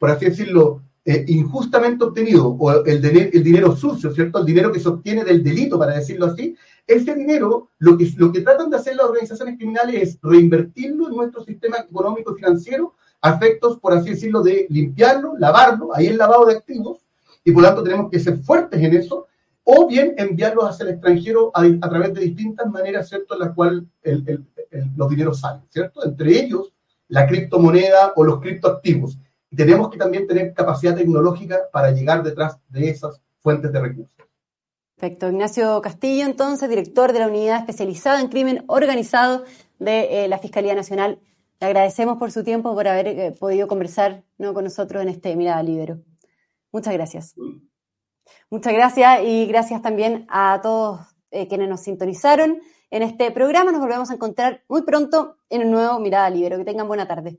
por 0.00 0.10
así 0.10 0.24
decirlo, 0.24 0.82
eh, 1.04 1.26
injustamente 1.28 2.04
obtenido, 2.04 2.48
o 2.48 2.84
el, 2.86 3.04
el, 3.04 3.44
dinero 3.44 3.76
sucio, 3.76 4.12
¿cierto? 4.12 4.38
El 4.38 4.46
dinero 4.46 4.72
que 4.72 4.80
se 4.80 4.88
obtiene 4.88 5.24
del 5.24 5.44
delito, 5.44 5.78
para 5.78 5.94
decirlo 5.94 6.26
así, 6.26 6.56
ese 6.86 7.14
dinero, 7.14 7.68
lo 7.78 7.98
que, 7.98 8.10
lo 8.16 8.32
que 8.32 8.40
tratan 8.40 8.70
de 8.70 8.78
hacer 8.78 8.96
las 8.96 9.06
organizaciones 9.06 9.58
criminales 9.58 10.02
es 10.02 10.18
reinvertirlo 10.22 11.08
en 11.08 11.16
nuestro 11.16 11.44
sistema 11.44 11.76
económico 11.78 12.34
financiero 12.34 12.94
a 13.20 13.34
efectos, 13.34 13.78
por 13.78 13.92
así 13.92 14.08
decirlo, 14.08 14.42
de 14.42 14.66
limpiarlo, 14.70 15.34
lavarlo, 15.38 15.94
ahí 15.94 16.06
el 16.06 16.16
lavado 16.16 16.46
de 16.46 16.56
activos, 16.56 17.04
y 17.44 17.52
por 17.52 17.62
lo 17.62 17.68
tanto 17.68 17.82
tenemos 17.82 18.10
que 18.10 18.20
ser 18.20 18.38
fuertes 18.38 18.80
en 18.80 18.94
eso, 18.94 19.26
o 19.64 19.86
bien 19.86 20.14
enviarlos 20.16 20.64
hacia 20.64 20.84
el 20.84 20.94
extranjero 20.94 21.50
a, 21.52 21.60
a 21.60 21.90
través 21.90 22.14
de 22.14 22.22
distintas 22.22 22.70
maneras, 22.70 23.06
¿cierto?, 23.06 23.34
en 23.34 23.40
las 23.40 23.54
cuales 23.54 23.82
los 24.96 25.10
dineros 25.10 25.40
salen, 25.40 25.62
¿cierto? 25.68 26.02
Entre 26.06 26.40
ellos, 26.40 26.72
la 27.08 27.26
criptomoneda 27.26 28.14
o 28.16 28.24
los 28.24 28.40
criptoactivos 28.40 29.18
y 29.50 29.56
tenemos 29.56 29.90
que 29.90 29.98
también 29.98 30.26
tener 30.26 30.54
capacidad 30.54 30.94
tecnológica 30.94 31.68
para 31.72 31.90
llegar 31.90 32.22
detrás 32.22 32.58
de 32.68 32.88
esas 32.88 33.20
fuentes 33.38 33.72
de 33.72 33.80
recursos. 33.80 34.14
Perfecto. 34.96 35.28
Ignacio 35.28 35.80
Castillo, 35.80 36.26
entonces, 36.26 36.68
director 36.68 37.12
de 37.12 37.20
la 37.20 37.26
unidad 37.26 37.60
especializada 37.60 38.20
en 38.20 38.28
crimen 38.28 38.64
organizado 38.68 39.44
de 39.78 40.24
eh, 40.24 40.28
la 40.28 40.38
Fiscalía 40.38 40.74
Nacional. 40.74 41.20
Le 41.58 41.66
agradecemos 41.66 42.18
por 42.18 42.30
su 42.30 42.44
tiempo, 42.44 42.74
por 42.74 42.86
haber 42.86 43.08
eh, 43.08 43.32
podido 43.32 43.66
conversar 43.66 44.24
¿no? 44.38 44.54
con 44.54 44.64
nosotros 44.64 45.02
en 45.02 45.08
este 45.08 45.34
Mirada 45.36 45.62
Libero. 45.62 46.00
Muchas 46.70 46.92
gracias. 46.92 47.34
Muchas 48.50 48.72
gracias 48.72 49.20
y 49.24 49.46
gracias 49.46 49.82
también 49.82 50.26
a 50.28 50.60
todos 50.62 51.00
eh, 51.30 51.48
quienes 51.48 51.68
nos 51.68 51.80
sintonizaron 51.80 52.60
en 52.90 53.02
este 53.02 53.30
programa. 53.30 53.72
Nos 53.72 53.80
volvemos 53.80 54.10
a 54.10 54.14
encontrar 54.14 54.64
muy 54.68 54.82
pronto 54.82 55.38
en 55.48 55.62
un 55.62 55.70
nuevo 55.70 55.98
Mirada 55.98 56.30
Libero. 56.30 56.58
Que 56.58 56.64
tengan 56.64 56.86
buena 56.86 57.08
tarde. 57.08 57.38